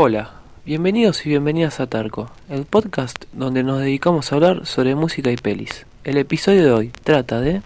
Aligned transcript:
Hola, 0.00 0.30
bienvenidos 0.64 1.26
y 1.26 1.28
bienvenidas 1.28 1.80
a 1.80 1.88
Tarco, 1.88 2.30
el 2.48 2.66
podcast 2.66 3.24
donde 3.32 3.64
nos 3.64 3.80
dedicamos 3.80 4.30
a 4.30 4.36
hablar 4.36 4.64
sobre 4.64 4.94
música 4.94 5.32
y 5.32 5.36
pelis. 5.36 5.86
El 6.04 6.18
episodio 6.18 6.62
de 6.62 6.70
hoy 6.70 6.92
trata 7.02 7.40
de... 7.40 7.62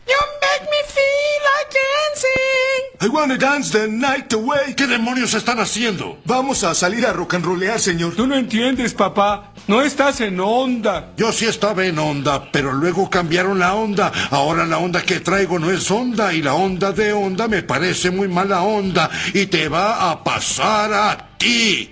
I 3.02 3.08
wanna 3.08 3.36
dance 3.36 3.78
the 3.78 3.86
night 3.86 4.32
away. 4.32 4.74
¿Qué 4.74 4.86
demonios 4.86 5.34
están 5.34 5.60
haciendo? 5.60 6.20
Vamos 6.24 6.64
a 6.64 6.74
salir 6.74 7.04
a 7.04 7.12
rock 7.12 7.34
and 7.34 7.44
rollear, 7.44 7.78
señor. 7.78 8.14
Tú 8.14 8.26
no 8.26 8.34
entiendes, 8.34 8.94
papá. 8.94 9.52
No 9.66 9.82
estás 9.82 10.22
en 10.22 10.40
onda. 10.40 11.12
Yo 11.18 11.32
sí 11.32 11.44
estaba 11.44 11.84
en 11.84 11.98
onda, 11.98 12.50
pero 12.50 12.72
luego 12.72 13.10
cambiaron 13.10 13.58
la 13.58 13.74
onda. 13.74 14.10
Ahora 14.30 14.64
la 14.64 14.78
onda 14.78 15.02
que 15.02 15.20
traigo 15.20 15.58
no 15.58 15.70
es 15.70 15.90
onda 15.90 16.32
y 16.32 16.40
la 16.40 16.54
onda 16.54 16.92
de 16.92 17.12
onda 17.12 17.46
me 17.46 17.62
parece 17.62 18.10
muy 18.10 18.28
mala 18.28 18.62
onda 18.62 19.10
y 19.34 19.44
te 19.46 19.68
va 19.68 20.10
a 20.10 20.24
pasar 20.24 20.94
a 20.94 21.28
ti. 21.36 21.90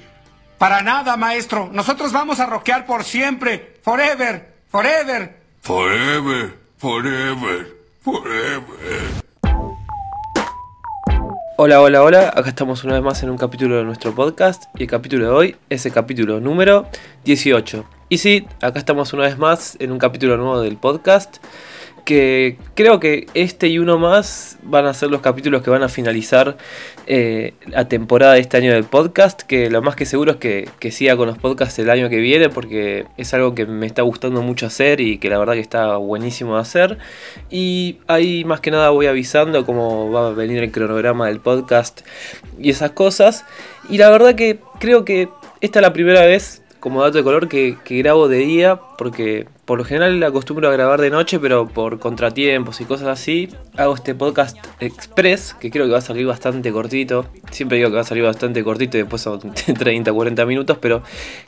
Para 0.60 0.82
nada, 0.82 1.16
maestro. 1.16 1.70
Nosotros 1.72 2.12
vamos 2.12 2.38
a 2.38 2.44
rockear 2.44 2.84
por 2.84 3.02
siempre. 3.02 3.76
Forever. 3.80 4.56
Forever. 4.68 5.40
Forever, 5.62 6.58
forever, 6.76 7.76
forever. 8.02 9.00
Hola, 11.56 11.80
hola, 11.80 12.02
hola, 12.02 12.28
acá 12.28 12.50
estamos 12.50 12.84
una 12.84 12.92
vez 12.92 13.02
más 13.02 13.22
en 13.22 13.30
un 13.30 13.38
capítulo 13.38 13.78
de 13.78 13.84
nuestro 13.84 14.14
podcast 14.14 14.64
y 14.74 14.82
el 14.82 14.88
capítulo 14.90 15.24
de 15.24 15.30
hoy 15.30 15.56
es 15.70 15.86
el 15.86 15.92
capítulo 15.92 16.40
número 16.40 16.86
18. 17.24 17.86
Y 18.10 18.18
sí, 18.18 18.46
acá 18.60 18.78
estamos 18.78 19.14
una 19.14 19.22
vez 19.22 19.38
más 19.38 19.78
en 19.80 19.92
un 19.92 19.98
capítulo 19.98 20.36
nuevo 20.36 20.60
del 20.60 20.76
podcast 20.76 21.38
que 22.04 22.56
creo 22.74 23.00
que 23.00 23.26
este 23.34 23.68
y 23.68 23.78
uno 23.78 23.98
más 23.98 24.58
van 24.62 24.86
a 24.86 24.94
ser 24.94 25.10
los 25.10 25.20
capítulos 25.20 25.62
que 25.62 25.70
van 25.70 25.82
a 25.82 25.88
finalizar 25.88 26.56
eh, 27.06 27.54
la 27.66 27.88
temporada 27.88 28.34
de 28.34 28.40
este 28.40 28.56
año 28.56 28.72
del 28.72 28.84
podcast, 28.84 29.42
que 29.42 29.70
lo 29.70 29.82
más 29.82 29.96
que 29.96 30.06
seguro 30.06 30.32
es 30.32 30.36
que, 30.38 30.68
que, 30.78 30.90
siga 30.90 31.16
con 31.16 31.26
los 31.26 31.38
podcasts 31.38 31.78
el 31.78 31.90
año 31.90 32.08
que 32.08 32.18
viene, 32.18 32.48
porque 32.48 33.06
es 33.16 33.34
algo 33.34 33.54
que 33.54 33.66
me 33.66 33.86
está 33.86 34.02
gustando 34.02 34.42
mucho 34.42 34.66
hacer 34.66 35.00
y 35.00 35.18
que 35.18 35.28
la 35.30 35.38
verdad 35.38 35.54
que 35.54 35.60
está 35.60 35.96
buenísimo 35.96 36.54
de 36.54 36.60
hacer. 36.60 36.98
Y 37.50 37.98
ahí 38.06 38.44
más 38.44 38.60
que 38.60 38.70
nada 38.70 38.90
voy 38.90 39.06
avisando 39.06 39.64
cómo 39.64 40.10
va 40.10 40.28
a 40.28 40.30
venir 40.30 40.62
el 40.62 40.70
cronograma 40.70 41.26
del 41.26 41.40
podcast 41.40 42.02
y 42.58 42.70
esas 42.70 42.92
cosas. 42.92 43.44
Y 43.88 43.98
la 43.98 44.10
verdad 44.10 44.34
que 44.34 44.58
creo 44.78 45.04
que 45.04 45.28
esta 45.60 45.80
es 45.80 45.82
la 45.82 45.92
primera 45.92 46.24
vez 46.24 46.59
como 46.80 47.02
dato 47.02 47.18
de 47.18 47.24
color 47.24 47.48
que, 47.48 47.76
grabo 47.88 48.28
de 48.28 48.38
día, 48.38 48.80
porque 48.98 49.46
por 49.64 49.78
lo 49.78 49.84
general 49.84 50.22
acostumbro 50.22 50.68
a 50.68 50.72
grabar 50.72 51.00
de 51.00 51.10
noche, 51.10 51.38
pero 51.38 51.68
por 51.68 52.00
contratiempos 52.00 52.80
y 52.80 52.84
cosas 52.84 53.08
así, 53.08 53.48
hago 53.76 53.94
este 53.94 54.14
podcast 54.14 54.58
express, 54.80 55.54
que 55.54 55.70
creo 55.70 55.86
que 55.86 55.92
va 55.92 55.98
a 55.98 56.02
salir 56.02 56.26
bastante 56.26 56.72
cortito. 56.72 57.26
Siempre 57.50 57.78
digo 57.78 57.90
que 57.90 57.96
va 57.96 58.00
a 58.00 58.04
salir 58.04 58.24
bastante 58.24 58.64
cortito 58.64 58.96
y 58.96 59.02
después 59.02 59.22
son 59.22 59.40
30, 59.78 60.12
40 60.12 60.46
minutos, 60.46 60.78
pero 60.80 61.02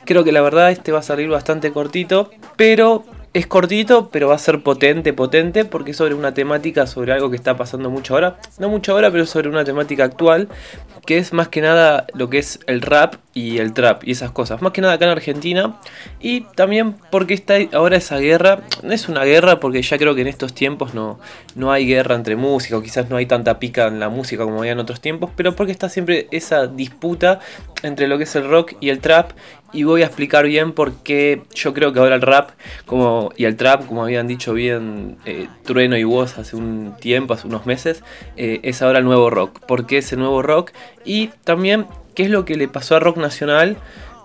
creo 0.05 0.23
que 0.23 0.31
la 0.31 0.41
verdad 0.41 0.71
este 0.71 0.91
va 0.91 0.99
a 0.99 1.03
salir 1.03 1.29
bastante 1.29 1.71
cortito, 1.71 2.29
pero 2.55 3.03
es 3.33 3.47
cortito, 3.47 4.09
pero 4.11 4.27
va 4.27 4.35
a 4.35 4.37
ser 4.37 4.61
potente, 4.61 5.11
potente, 5.11 5.65
porque 5.65 5.91
es 5.91 5.97
sobre 5.97 6.13
una 6.13 6.35
temática, 6.35 6.85
sobre 6.85 7.13
algo 7.13 7.31
que 7.31 7.35
está 7.35 7.57
pasando 7.57 7.89
mucho 7.89 8.13
ahora. 8.13 8.37
No 8.59 8.69
mucho 8.69 8.91
ahora, 8.91 9.11
pero 9.11 9.25
sobre 9.25 9.49
una 9.49 9.65
temática 9.65 10.03
actual, 10.03 10.49
que 11.07 11.17
es 11.17 11.33
más 11.33 11.47
que 11.47 11.61
nada 11.61 12.05
lo 12.13 12.29
que 12.29 12.37
es 12.37 12.59
el 12.67 12.81
rap 12.81 13.15
y 13.33 13.57
el 13.57 13.73
trap 13.73 14.03
y 14.03 14.11
esas 14.11 14.29
cosas. 14.29 14.61
Más 14.61 14.71
que 14.71 14.81
nada 14.81 14.93
acá 14.93 15.05
en 15.05 15.11
Argentina. 15.11 15.79
Y 16.19 16.41
también 16.41 16.95
porque 17.09 17.33
está 17.33 17.55
ahora 17.73 17.97
esa 17.97 18.19
guerra. 18.19 18.61
No 18.83 18.93
es 18.93 19.09
una 19.09 19.23
guerra 19.23 19.59
porque 19.59 19.81
ya 19.81 19.97
creo 19.97 20.13
que 20.13 20.21
en 20.21 20.27
estos 20.27 20.53
tiempos 20.53 20.93
no, 20.93 21.19
no 21.55 21.71
hay 21.71 21.87
guerra 21.87 22.13
entre 22.13 22.35
música, 22.35 22.77
o 22.77 22.83
quizás 22.83 23.09
no 23.09 23.17
hay 23.17 23.25
tanta 23.25 23.57
pica 23.57 23.87
en 23.87 23.99
la 23.99 24.09
música 24.09 24.43
como 24.43 24.59
había 24.59 24.73
en 24.73 24.79
otros 24.79 25.01
tiempos, 25.01 25.31
pero 25.35 25.55
porque 25.55 25.71
está 25.71 25.89
siempre 25.89 26.27
esa 26.29 26.67
disputa 26.67 27.39
entre 27.81 28.07
lo 28.07 28.19
que 28.19 28.25
es 28.25 28.35
el 28.35 28.47
rock 28.47 28.73
y 28.79 28.89
el 28.89 28.99
trap 28.99 29.31
y 29.73 29.83
voy 29.83 30.03
a 30.03 30.05
explicar 30.05 30.45
bien 30.45 30.71
por 30.71 30.93
qué 30.97 31.41
yo 31.53 31.73
creo 31.73 31.91
que 31.91 31.99
ahora 31.99 32.15
el 32.15 32.21
rap 32.21 32.51
como, 32.85 33.22
y 33.35 33.45
el 33.45 33.55
trap, 33.55 33.85
como 33.85 34.03
habían 34.03 34.27
dicho 34.27 34.53
bien 34.53 35.17
eh, 35.25 35.47
Trueno 35.63 35.97
y 35.97 36.03
vos 36.03 36.37
hace 36.37 36.55
un 36.55 36.95
tiempo, 36.99 37.33
hace 37.33 37.47
unos 37.47 37.65
meses, 37.65 38.03
eh, 38.37 38.59
es 38.63 38.81
ahora 38.81 38.99
el 38.99 39.05
nuevo 39.05 39.29
rock. 39.29 39.59
¿Por 39.65 39.85
qué 39.85 39.99
es 39.99 40.11
el 40.13 40.19
nuevo 40.19 40.41
rock? 40.41 40.71
Y 41.05 41.27
también 41.43 41.85
qué 42.15 42.23
es 42.23 42.29
lo 42.29 42.45
que 42.45 42.55
le 42.55 42.67
pasó 42.67 42.95
a 42.95 42.99
rock 42.99 43.17
nacional 43.17 43.77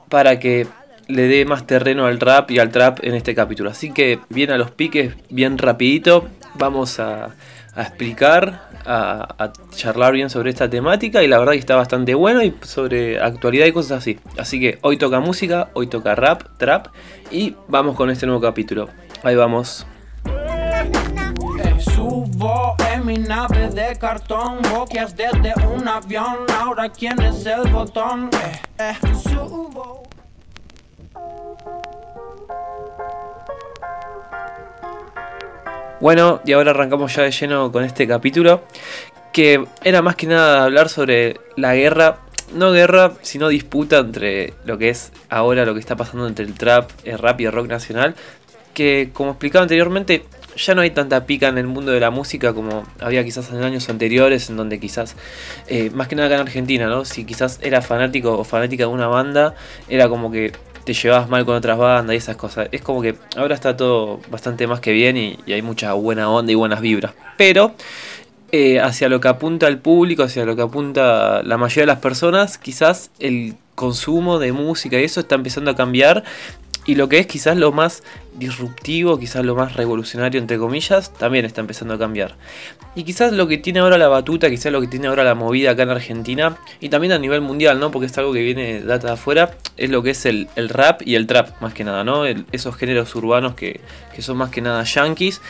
para 0.08 0.38
que 0.38 0.66
le 1.08 1.22
dé 1.22 1.44
más 1.44 1.66
terreno 1.66 2.06
al 2.06 2.20
rap 2.20 2.50
y 2.50 2.58
al 2.58 2.70
trap 2.70 2.98
en 3.02 3.14
este 3.14 3.34
capítulo. 3.34 3.70
Así 3.70 3.92
que 3.92 4.20
bien 4.28 4.50
a 4.50 4.58
los 4.58 4.70
piques, 4.70 5.14
bien 5.30 5.58
rapidito, 5.58 6.28
vamos 6.54 7.00
a, 7.00 7.34
a 7.78 7.82
explicar, 7.82 8.68
a, 8.84 9.52
charlar 9.70 10.12
bien 10.12 10.30
sobre 10.30 10.50
esta 10.50 10.68
temática 10.68 11.22
y 11.22 11.28
la 11.28 11.38
verdad 11.38 11.52
que 11.52 11.58
está 11.58 11.76
bastante 11.76 12.12
bueno 12.14 12.42
y 12.42 12.52
sobre 12.62 13.20
actualidad 13.20 13.66
y 13.66 13.72
cosas 13.72 13.98
así. 13.98 14.18
Así 14.36 14.58
que 14.58 14.80
hoy 14.82 14.96
toca 14.96 15.20
música, 15.20 15.70
hoy 15.74 15.86
toca 15.86 16.16
rap, 16.16 16.42
trap 16.58 16.88
y 17.30 17.54
vamos 17.68 17.94
con 17.94 18.10
este 18.10 18.26
nuevo 18.26 18.40
capítulo. 18.40 18.88
Ahí 19.22 19.36
vamos. 19.36 19.86
Subo 21.78 22.74
en 22.92 23.06
mi 23.06 23.14
nave 23.14 23.68
de 23.68 23.96
cartón, 23.96 24.58
desde 25.16 25.54
un 25.72 25.86
avión, 25.86 26.38
ahora 26.60 26.88
quién 26.88 27.22
es 27.22 27.46
el 27.46 27.70
botón. 27.70 28.28
Eh, 28.78 28.90
eh. 28.90 29.14
Subo. 29.22 30.02
Bueno, 36.00 36.40
y 36.44 36.52
ahora 36.52 36.70
arrancamos 36.70 37.12
ya 37.14 37.24
de 37.24 37.32
lleno 37.32 37.72
con 37.72 37.82
este 37.82 38.06
capítulo, 38.06 38.62
que 39.32 39.64
era 39.82 40.00
más 40.00 40.14
que 40.14 40.28
nada 40.28 40.62
hablar 40.62 40.88
sobre 40.88 41.40
la 41.56 41.74
guerra, 41.74 42.18
no 42.54 42.70
guerra, 42.70 43.14
sino 43.22 43.48
disputa 43.48 43.98
entre 43.98 44.54
lo 44.64 44.78
que 44.78 44.90
es 44.90 45.10
ahora 45.28 45.64
lo 45.64 45.74
que 45.74 45.80
está 45.80 45.96
pasando 45.96 46.28
entre 46.28 46.44
el 46.44 46.54
trap, 46.54 46.88
el 47.02 47.18
rap 47.18 47.40
y 47.40 47.46
el 47.46 47.52
rock 47.52 47.66
nacional, 47.66 48.14
que 48.74 49.10
como 49.12 49.32
explicaba 49.32 49.64
anteriormente, 49.64 50.24
ya 50.56 50.74
no 50.76 50.82
hay 50.82 50.90
tanta 50.90 51.26
pica 51.26 51.48
en 51.48 51.58
el 51.58 51.66
mundo 51.66 51.90
de 51.90 51.98
la 51.98 52.10
música 52.10 52.52
como 52.52 52.84
había 53.00 53.24
quizás 53.24 53.50
en 53.50 53.64
años 53.64 53.88
anteriores, 53.88 54.50
en 54.50 54.56
donde 54.56 54.78
quizás, 54.78 55.16
eh, 55.66 55.90
más 55.90 56.06
que 56.06 56.14
nada 56.14 56.28
acá 56.28 56.36
en 56.36 56.42
Argentina, 56.42 56.86
¿no? 56.86 57.04
Si 57.04 57.24
quizás 57.24 57.58
era 57.60 57.82
fanático 57.82 58.38
o 58.38 58.44
fanática 58.44 58.84
de 58.84 58.90
una 58.90 59.08
banda, 59.08 59.56
era 59.88 60.08
como 60.08 60.30
que 60.30 60.52
te 60.88 60.94
llevabas 60.94 61.28
mal 61.28 61.44
con 61.44 61.54
otras 61.54 61.76
bandas 61.76 62.14
y 62.14 62.16
esas 62.16 62.36
cosas. 62.36 62.70
Es 62.72 62.80
como 62.80 63.02
que 63.02 63.14
ahora 63.36 63.54
está 63.54 63.76
todo 63.76 64.20
bastante 64.30 64.66
más 64.66 64.80
que 64.80 64.92
bien 64.92 65.18
y, 65.18 65.38
hay 65.52 65.60
mucha 65.60 65.92
buena 65.92 66.30
onda 66.30 66.50
y 66.50 66.54
buenas 66.54 66.80
vibras. 66.80 67.12
Pero 67.36 67.74
eh, 68.52 68.80
hacia 68.80 69.10
lo 69.10 69.20
que 69.20 69.28
apunta 69.28 69.68
el 69.68 69.76
público, 69.76 70.22
hacia 70.22 70.46
lo 70.46 70.56
que 70.56 70.62
apunta 70.62 71.42
la 71.42 71.58
mayoría 71.58 71.82
de 71.82 71.88
las 71.88 71.98
personas, 71.98 72.56
quizás 72.56 73.10
el 73.18 73.54
consumo 73.74 74.38
de 74.38 74.52
música 74.52 74.98
y 74.98 75.04
eso 75.04 75.20
está 75.20 75.34
empezando 75.34 75.70
a 75.70 75.76
cambiar. 75.76 76.24
Y 76.88 76.94
lo 76.94 77.10
que 77.10 77.18
es 77.18 77.26
quizás 77.26 77.54
lo 77.58 77.70
más 77.70 78.02
disruptivo, 78.38 79.18
quizás 79.18 79.44
lo 79.44 79.54
más 79.54 79.74
revolucionario, 79.74 80.40
entre 80.40 80.56
comillas, 80.56 81.12
también 81.12 81.44
está 81.44 81.60
empezando 81.60 81.92
a 81.92 81.98
cambiar. 81.98 82.36
Y 82.94 83.04
quizás 83.04 83.34
lo 83.34 83.46
que 83.46 83.58
tiene 83.58 83.80
ahora 83.80 83.98
la 83.98 84.08
batuta, 84.08 84.48
quizás 84.48 84.72
lo 84.72 84.80
que 84.80 84.86
tiene 84.86 85.08
ahora 85.08 85.22
la 85.22 85.34
movida 85.34 85.72
acá 85.72 85.82
en 85.82 85.90
Argentina, 85.90 86.56
y 86.80 86.88
también 86.88 87.12
a 87.12 87.18
nivel 87.18 87.42
mundial, 87.42 87.78
¿no? 87.78 87.90
Porque 87.90 88.06
es 88.06 88.16
algo 88.16 88.32
que 88.32 88.40
viene 88.40 88.80
data 88.80 89.08
de 89.08 89.12
afuera, 89.12 89.50
es 89.76 89.90
lo 89.90 90.02
que 90.02 90.12
es 90.12 90.24
el, 90.24 90.48
el 90.56 90.70
rap 90.70 91.02
y 91.04 91.14
el 91.16 91.26
trap, 91.26 91.60
más 91.60 91.74
que 91.74 91.84
nada, 91.84 92.04
¿no? 92.04 92.24
Esos 92.24 92.74
géneros 92.74 93.14
urbanos 93.14 93.54
que, 93.54 93.82
que 94.14 94.22
son 94.22 94.38
más 94.38 94.48
que 94.48 94.62
nada 94.62 94.82
yankees, 94.82 95.42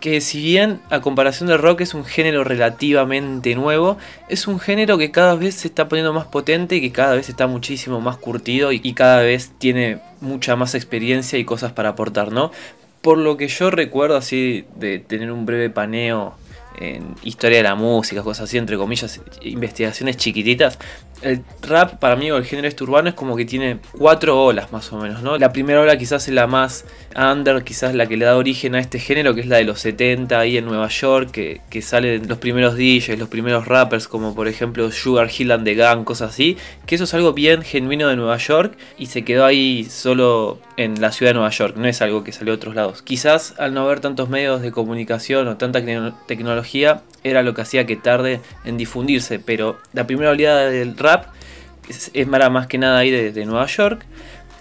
que 0.00 0.20
si 0.20 0.42
bien 0.42 0.80
a 0.90 1.00
comparación 1.00 1.48
del 1.48 1.58
rock 1.58 1.82
es 1.82 1.94
un 1.94 2.04
género 2.04 2.42
relativamente 2.42 3.54
nuevo, 3.54 3.98
es 4.28 4.48
un 4.48 4.58
género 4.58 4.98
que 4.98 5.10
cada 5.10 5.34
vez 5.34 5.54
se 5.54 5.68
está 5.68 5.88
poniendo 5.88 6.12
más 6.12 6.26
potente 6.26 6.76
y 6.76 6.80
que 6.80 6.90
cada 6.90 7.14
vez 7.14 7.28
está 7.28 7.46
muchísimo 7.46 8.00
más 8.00 8.16
curtido 8.16 8.72
y, 8.72 8.80
cada 8.94 9.22
vez 9.22 9.52
tiene 9.58 9.98
mucha 10.20 10.56
más 10.56 10.74
experiencia 10.74 11.38
y 11.38 11.44
cosas 11.44 11.72
para 11.72 11.90
aportar, 11.90 12.32
¿no? 12.32 12.50
Por 13.02 13.18
lo 13.18 13.36
que 13.36 13.48
yo 13.48 13.70
recuerdo 13.70 14.16
así 14.16 14.64
de 14.76 14.98
tener 14.98 15.30
un 15.30 15.46
breve 15.46 15.70
paneo 15.70 16.34
en 16.80 17.14
historia 17.22 17.58
de 17.58 17.64
la 17.64 17.74
música, 17.74 18.22
cosas 18.22 18.44
así, 18.44 18.58
entre 18.58 18.76
comillas, 18.76 19.20
investigaciones 19.42 20.16
chiquititas. 20.16 20.78
El 21.22 21.44
rap 21.60 21.98
para 21.98 22.16
mí 22.16 22.30
o 22.30 22.38
el 22.38 22.44
género 22.46 22.66
este 22.66 22.82
urbano 22.82 23.10
es 23.10 23.14
como 23.14 23.36
que 23.36 23.44
tiene 23.44 23.78
cuatro 23.92 24.42
olas 24.42 24.72
más 24.72 24.90
o 24.92 24.98
menos, 24.98 25.22
¿no? 25.22 25.36
La 25.36 25.52
primera 25.52 25.82
ola 25.82 25.98
quizás 25.98 26.26
es 26.28 26.34
la 26.34 26.46
más 26.46 26.86
under, 27.14 27.62
quizás 27.62 27.94
la 27.94 28.06
que 28.06 28.16
le 28.16 28.24
da 28.24 28.36
origen 28.36 28.74
a 28.74 28.80
este 28.80 28.98
género, 28.98 29.34
que 29.34 29.42
es 29.42 29.46
la 29.46 29.58
de 29.58 29.64
los 29.64 29.80
70 29.80 30.38
ahí 30.38 30.56
en 30.56 30.64
Nueva 30.64 30.88
York, 30.88 31.30
que, 31.30 31.60
que 31.68 31.82
salen 31.82 32.26
los 32.26 32.38
primeros 32.38 32.76
DJs, 32.76 33.18
los 33.18 33.28
primeros 33.28 33.66
rappers, 33.66 34.08
como 34.08 34.34
por 34.34 34.48
ejemplo 34.48 34.90
Sugar 34.90 35.30
Hill 35.36 35.52
and 35.52 35.64
the 35.64 35.74
Gang, 35.74 36.04
cosas 36.04 36.30
así, 36.30 36.56
que 36.86 36.94
eso 36.94 37.04
es 37.04 37.12
algo 37.12 37.34
bien 37.34 37.62
genuino 37.62 38.08
de 38.08 38.16
Nueva 38.16 38.38
York 38.38 38.78
y 38.96 39.06
se 39.06 39.22
quedó 39.22 39.44
ahí 39.44 39.84
solo 39.84 40.58
en 40.78 41.00
la 41.00 41.12
ciudad 41.12 41.30
de 41.30 41.34
Nueva 41.34 41.50
York, 41.50 41.76
no 41.76 41.86
es 41.86 42.00
algo 42.00 42.24
que 42.24 42.32
salió 42.32 42.52
de 42.52 42.56
otros 42.56 42.74
lados. 42.74 43.02
Quizás 43.02 43.54
al 43.58 43.74
no 43.74 43.82
haber 43.82 44.00
tantos 44.00 44.30
medios 44.30 44.62
de 44.62 44.72
comunicación 44.72 45.48
o 45.48 45.56
tanta 45.58 45.82
tecnología, 46.26 46.69
era 47.22 47.42
lo 47.42 47.54
que 47.54 47.62
hacía 47.62 47.86
que 47.86 47.96
tarde 47.96 48.40
en 48.64 48.76
difundirse, 48.76 49.38
pero 49.38 49.78
la 49.92 50.06
primera 50.06 50.30
oleada 50.30 50.66
del 50.70 50.96
rap 50.96 51.26
es, 51.88 52.26
más 52.26 52.66
que 52.66 52.78
nada 52.78 52.98
ahí 52.98 53.10
de, 53.10 53.32
de, 53.32 53.44
Nueva 53.46 53.66
York, 53.66 54.04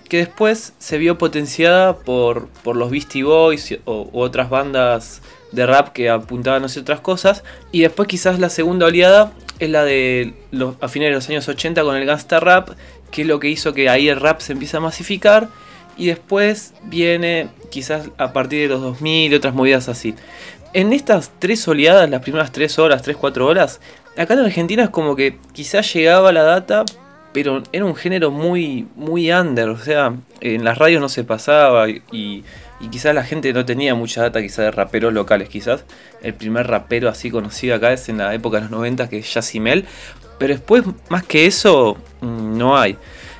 que 0.09 0.17
después 0.17 0.73
se 0.79 0.97
vio 0.97 1.17
potenciada 1.17 1.97
por, 1.97 2.47
por 2.63 2.75
los 2.75 2.89
Beastie 2.89 3.23
Boys 3.23 3.77
o, 3.85 4.09
u 4.11 4.19
otras 4.21 4.49
bandas 4.49 5.21
de 5.51 5.65
rap 5.65 5.89
que 5.89 6.09
apuntaban 6.09 6.63
hacia 6.63 6.81
otras 6.81 7.01
cosas, 7.01 7.43
y 7.71 7.81
después 7.81 8.07
quizás 8.07 8.39
la 8.39 8.49
segunda 8.49 8.87
oleada 8.87 9.31
es 9.59 9.69
la 9.69 9.83
de 9.83 10.33
los, 10.51 10.75
a 10.81 10.87
fines 10.87 11.09
de 11.09 11.15
los 11.15 11.29
años 11.29 11.47
80 11.47 11.83
con 11.83 11.95
el 11.95 12.05
gangsta 12.05 12.39
rap, 12.39 12.69
que 13.11 13.23
es 13.23 13.27
lo 13.27 13.39
que 13.39 13.49
hizo 13.49 13.73
que 13.73 13.89
ahí 13.89 14.09
el 14.09 14.19
rap 14.19 14.41
se 14.41 14.53
empiece 14.53 14.77
a 14.77 14.79
masificar. 14.79 15.49
Y 15.99 16.07
después 16.07 16.73
viene 16.83 17.49
quizás 17.69 18.09
a 18.17 18.33
partir 18.33 18.61
de 18.61 18.67
los 18.69 18.81
2000 18.81 19.31
y 19.31 19.35
otras 19.35 19.53
movidas 19.53 19.89
así. 19.89 20.15
En 20.73 20.93
estas 20.93 21.31
tres 21.39 21.67
oleadas, 21.67 22.09
las 22.09 22.21
primeras 22.21 22.51
tres 22.51 22.79
horas, 22.79 23.01
tres, 23.01 23.17
cuatro 23.17 23.45
horas, 23.45 23.81
acá 24.17 24.33
en 24.33 24.39
Argentina 24.39 24.83
es 24.83 24.89
como 24.89 25.15
que 25.15 25.37
quizás 25.51 25.93
llegaba 25.93 26.31
la 26.31 26.43
data, 26.43 26.85
pero 27.33 27.63
era 27.73 27.83
un 27.83 27.95
género 27.95 28.31
muy, 28.31 28.87
muy 28.95 29.29
under. 29.29 29.69
O 29.69 29.77
sea, 29.77 30.15
en 30.39 30.63
las 30.63 30.77
radios 30.77 31.01
no 31.01 31.09
se 31.09 31.25
pasaba 31.25 31.89
y, 31.89 32.01
y 32.79 32.87
quizás 32.89 33.13
la 33.13 33.23
gente 33.23 33.51
no 33.51 33.65
tenía 33.65 33.93
mucha 33.93 34.21
data 34.21 34.41
quizás 34.41 34.65
de 34.65 34.71
raperos 34.71 35.11
locales. 35.11 35.49
Quizás 35.49 35.83
el 36.21 36.33
primer 36.33 36.67
rapero 36.67 37.09
así 37.09 37.29
conocido 37.29 37.75
acá 37.75 37.91
es 37.91 38.07
en 38.07 38.19
la 38.19 38.33
época 38.33 38.57
de 38.57 38.63
los 38.63 38.71
90 38.71 39.09
que 39.09 39.19
es 39.19 39.33
Yacimel. 39.33 39.85
Pero 40.37 40.53
después, 40.53 40.83
más 41.09 41.23
que 41.23 41.45
eso, 41.45 41.97
mm, 42.21 42.57
no 42.57 42.77
hay. 42.77 42.97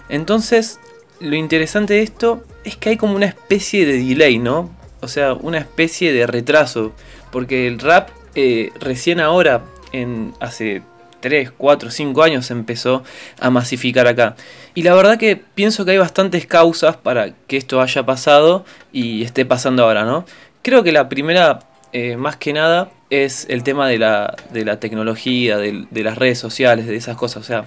Entonces, 0.09 0.79
lo 1.19 1.35
interesante 1.35 1.95
de 1.95 2.03
esto 2.03 2.43
es 2.63 2.77
que 2.77 2.89
hay 2.89 2.97
como 2.97 3.15
una 3.15 3.25
especie 3.25 3.85
de 3.85 3.97
delay, 3.97 4.39
¿no? 4.39 4.69
O 5.01 5.07
sea, 5.07 5.33
una 5.33 5.57
especie 5.57 6.13
de 6.13 6.27
retraso. 6.27 6.93
Porque 7.31 7.67
el 7.67 7.79
rap 7.79 8.09
eh, 8.35 8.71
recién 8.79 9.19
ahora, 9.19 9.63
en 9.91 10.33
hace 10.39 10.81
3, 11.19 11.51
4, 11.57 11.91
5 11.91 12.23
años 12.23 12.51
empezó 12.51 13.03
a 13.39 13.49
masificar 13.49 14.07
acá. 14.07 14.35
Y 14.73 14.83
la 14.83 14.93
verdad 14.95 15.17
que 15.17 15.35
pienso 15.35 15.85
que 15.85 15.91
hay 15.91 15.97
bastantes 15.97 16.45
causas 16.45 16.97
para 16.97 17.33
que 17.47 17.57
esto 17.57 17.81
haya 17.81 18.05
pasado 18.05 18.65
y 18.91 19.23
esté 19.23 19.45
pasando 19.45 19.83
ahora, 19.83 20.05
¿no? 20.05 20.25
Creo 20.61 20.83
que 20.83 20.91
la 20.91 21.09
primera, 21.09 21.59
eh, 21.93 22.17
más 22.17 22.37
que 22.37 22.53
nada, 22.53 22.91
es 23.09 23.47
el 23.49 23.63
tema 23.63 23.87
de 23.87 23.97
la, 23.97 24.35
de 24.51 24.65
la 24.65 24.79
tecnología, 24.79 25.57
de, 25.57 25.85
de, 25.89 26.03
las 26.03 26.17
redes 26.17 26.37
sociales, 26.37 26.85
de 26.85 26.95
esas 26.95 27.17
cosas. 27.17 27.43
O 27.43 27.45
sea, 27.45 27.65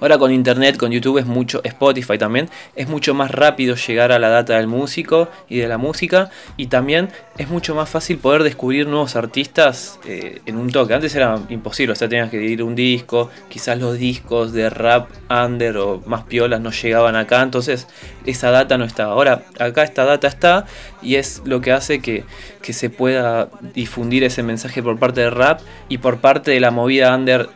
ahora 0.00 0.18
con 0.18 0.32
internet, 0.32 0.76
con 0.76 0.90
YouTube 0.90 1.18
es 1.18 1.26
mucho, 1.26 1.60
Spotify 1.64 2.18
también, 2.18 2.48
es 2.76 2.88
mucho 2.88 3.14
más 3.14 3.30
rápido 3.30 3.76
llegar 3.76 4.12
a 4.12 4.18
la 4.18 4.28
data 4.28 4.56
del 4.56 4.66
músico 4.66 5.28
y 5.48 5.58
de 5.58 5.68
la 5.68 5.78
música. 5.78 6.30
Y 6.56 6.66
también 6.66 7.08
es 7.38 7.48
mucho 7.48 7.74
más 7.74 7.88
fácil 7.88 8.18
poder 8.18 8.42
descubrir 8.42 8.86
nuevos 8.86 9.16
artistas 9.16 9.98
eh, 10.06 10.40
en 10.46 10.56
un 10.56 10.70
toque. 10.70 10.94
Antes 10.94 11.14
era 11.14 11.40
imposible, 11.48 11.92
o 11.92 11.96
sea, 11.96 12.08
tenías 12.08 12.30
que 12.30 12.42
ir 12.42 12.62
un 12.62 12.74
disco, 12.74 13.30
quizás 13.48 13.78
los 13.78 13.98
discos 13.98 14.52
de 14.52 14.70
rap 14.70 15.08
under 15.30 15.76
o 15.78 16.02
más 16.06 16.24
piolas 16.24 16.60
no 16.60 16.70
llegaban 16.70 17.16
acá, 17.16 17.42
entonces 17.42 17.88
esa 18.26 18.50
data 18.50 18.78
no 18.78 18.84
estaba. 18.84 19.12
Ahora, 19.12 19.42
acá 19.58 19.82
esta 19.82 20.04
data 20.04 20.28
está 20.28 20.66
y 21.02 21.16
es 21.16 21.42
lo 21.44 21.60
que 21.60 21.72
hace 21.72 22.00
que, 22.00 22.24
que 22.62 22.72
se 22.72 22.90
pueda 22.90 23.48
difundir 23.74 24.24
ese 24.24 24.42
mensaje 24.42 24.82
por 24.82 24.98
parte 24.98 25.20
de 25.22 25.30
rap 25.30 25.60
y 25.88 25.98
por 25.98 26.18
parte 26.18 26.50
de 26.50 26.60
la 26.60 26.70
movida 26.70 27.14
under, 27.14 27.48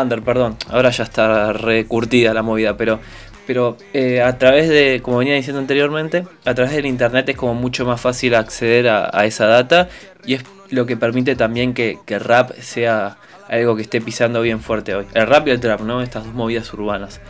under, 0.00 0.22
perdón, 0.22 0.56
ahora 0.68 0.90
ya 0.90 1.04
está 1.04 1.52
recurtida 1.52 2.32
la 2.32 2.42
movida, 2.42 2.76
pero, 2.76 3.00
pero 3.46 3.76
eh, 3.92 4.22
a 4.22 4.38
través 4.38 4.68
de, 4.68 5.00
como 5.02 5.18
venía 5.18 5.34
diciendo 5.34 5.60
anteriormente, 5.60 6.24
a 6.44 6.54
través 6.54 6.72
del 6.72 6.86
internet 6.86 7.28
es 7.28 7.36
como 7.36 7.54
mucho 7.54 7.84
más 7.84 8.00
fácil 8.00 8.34
acceder 8.34 8.88
a, 8.88 9.26
esa 9.26 9.46
data 9.46 9.88
y 10.24 10.34
es 10.34 10.44
lo 10.70 10.86
que 10.86 10.96
permite 10.96 11.36
también 11.36 11.74
que, 11.74 11.98
que 12.06 12.18
rap 12.18 12.52
sea 12.60 13.18
algo 13.48 13.76
que 13.76 13.82
esté 13.82 14.00
pisando 14.00 14.40
bien 14.40 14.60
fuerte 14.60 14.94
hoy. 14.94 15.06
El 15.12 15.26
rap 15.26 15.46
y 15.46 15.50
el 15.50 15.60
trap, 15.60 15.80
¿no? 15.82 16.00
Estas 16.00 16.24
dos 16.24 16.32
movidas 16.32 16.72
urbanas. 16.72 17.20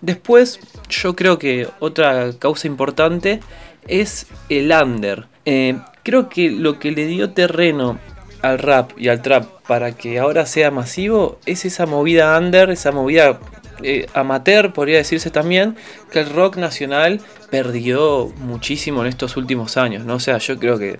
Después, 0.00 0.60
yo 0.88 1.16
creo 1.16 1.38
que 1.38 1.68
otra 1.80 2.30
causa 2.38 2.68
importante 2.68 3.40
es 3.88 4.26
el 4.48 4.70
under. 4.70 5.26
Eh, 5.44 5.78
creo 6.04 6.28
que 6.28 6.50
lo 6.50 6.78
que 6.78 6.92
le 6.92 7.06
dio 7.06 7.30
terreno 7.30 7.98
al 8.42 8.58
rap 8.58 8.92
y 8.96 9.08
al 9.08 9.22
trap 9.22 9.44
para 9.66 9.92
que 9.92 10.18
ahora 10.18 10.46
sea 10.46 10.70
masivo 10.70 11.38
es 11.46 11.64
esa 11.64 11.86
movida 11.86 12.36
under, 12.38 12.70
esa 12.70 12.92
movida 12.92 13.38
eh, 13.82 14.06
amateur, 14.14 14.72
podría 14.72 14.98
decirse 14.98 15.30
también, 15.30 15.76
que 16.10 16.20
el 16.20 16.30
rock 16.30 16.56
nacional 16.56 17.20
perdió 17.50 18.32
muchísimo 18.38 19.02
en 19.02 19.08
estos 19.08 19.36
últimos 19.36 19.76
años, 19.76 20.04
¿no? 20.04 20.16
O 20.16 20.20
sea, 20.20 20.38
yo 20.38 20.58
creo 20.58 20.78
que 20.78 20.98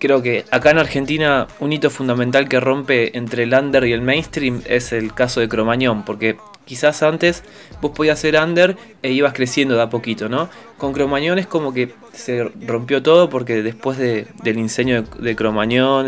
creo 0.00 0.22
que 0.22 0.44
acá 0.50 0.70
en 0.70 0.78
Argentina 0.78 1.46
un 1.60 1.72
hito 1.72 1.90
fundamental 1.90 2.48
que 2.48 2.60
rompe 2.60 3.16
entre 3.16 3.44
el 3.44 3.54
under 3.54 3.84
y 3.84 3.92
el 3.92 4.02
mainstream 4.02 4.62
es 4.66 4.92
el 4.92 5.14
caso 5.14 5.40
de 5.40 5.48
Cromañón, 5.48 6.04
porque 6.04 6.36
quizás 6.64 7.02
antes 7.02 7.42
vos 7.80 7.92
podías 7.92 8.18
ser 8.18 8.36
under 8.36 8.76
e 9.02 9.10
ibas 9.12 9.32
creciendo 9.32 9.76
de 9.76 9.82
a 9.82 9.90
poquito, 9.90 10.28
¿no? 10.28 10.48
Con 10.78 10.92
Cromañón 10.92 11.38
es 11.38 11.46
como 11.46 11.72
que 11.72 11.94
se 12.12 12.44
rompió 12.66 13.02
todo 13.02 13.30
porque 13.30 13.62
después 13.62 13.98
de, 13.98 14.26
del 14.42 14.58
incendio 14.58 15.02
de, 15.02 15.22
de 15.22 15.36
Cromañón, 15.36 16.06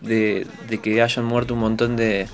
de, 0.00 0.46
que 0.82 1.02
hayan 1.02 1.24
muerto 1.24 1.54
un 1.54 1.60
montón 1.60 1.96
de, 1.96 2.26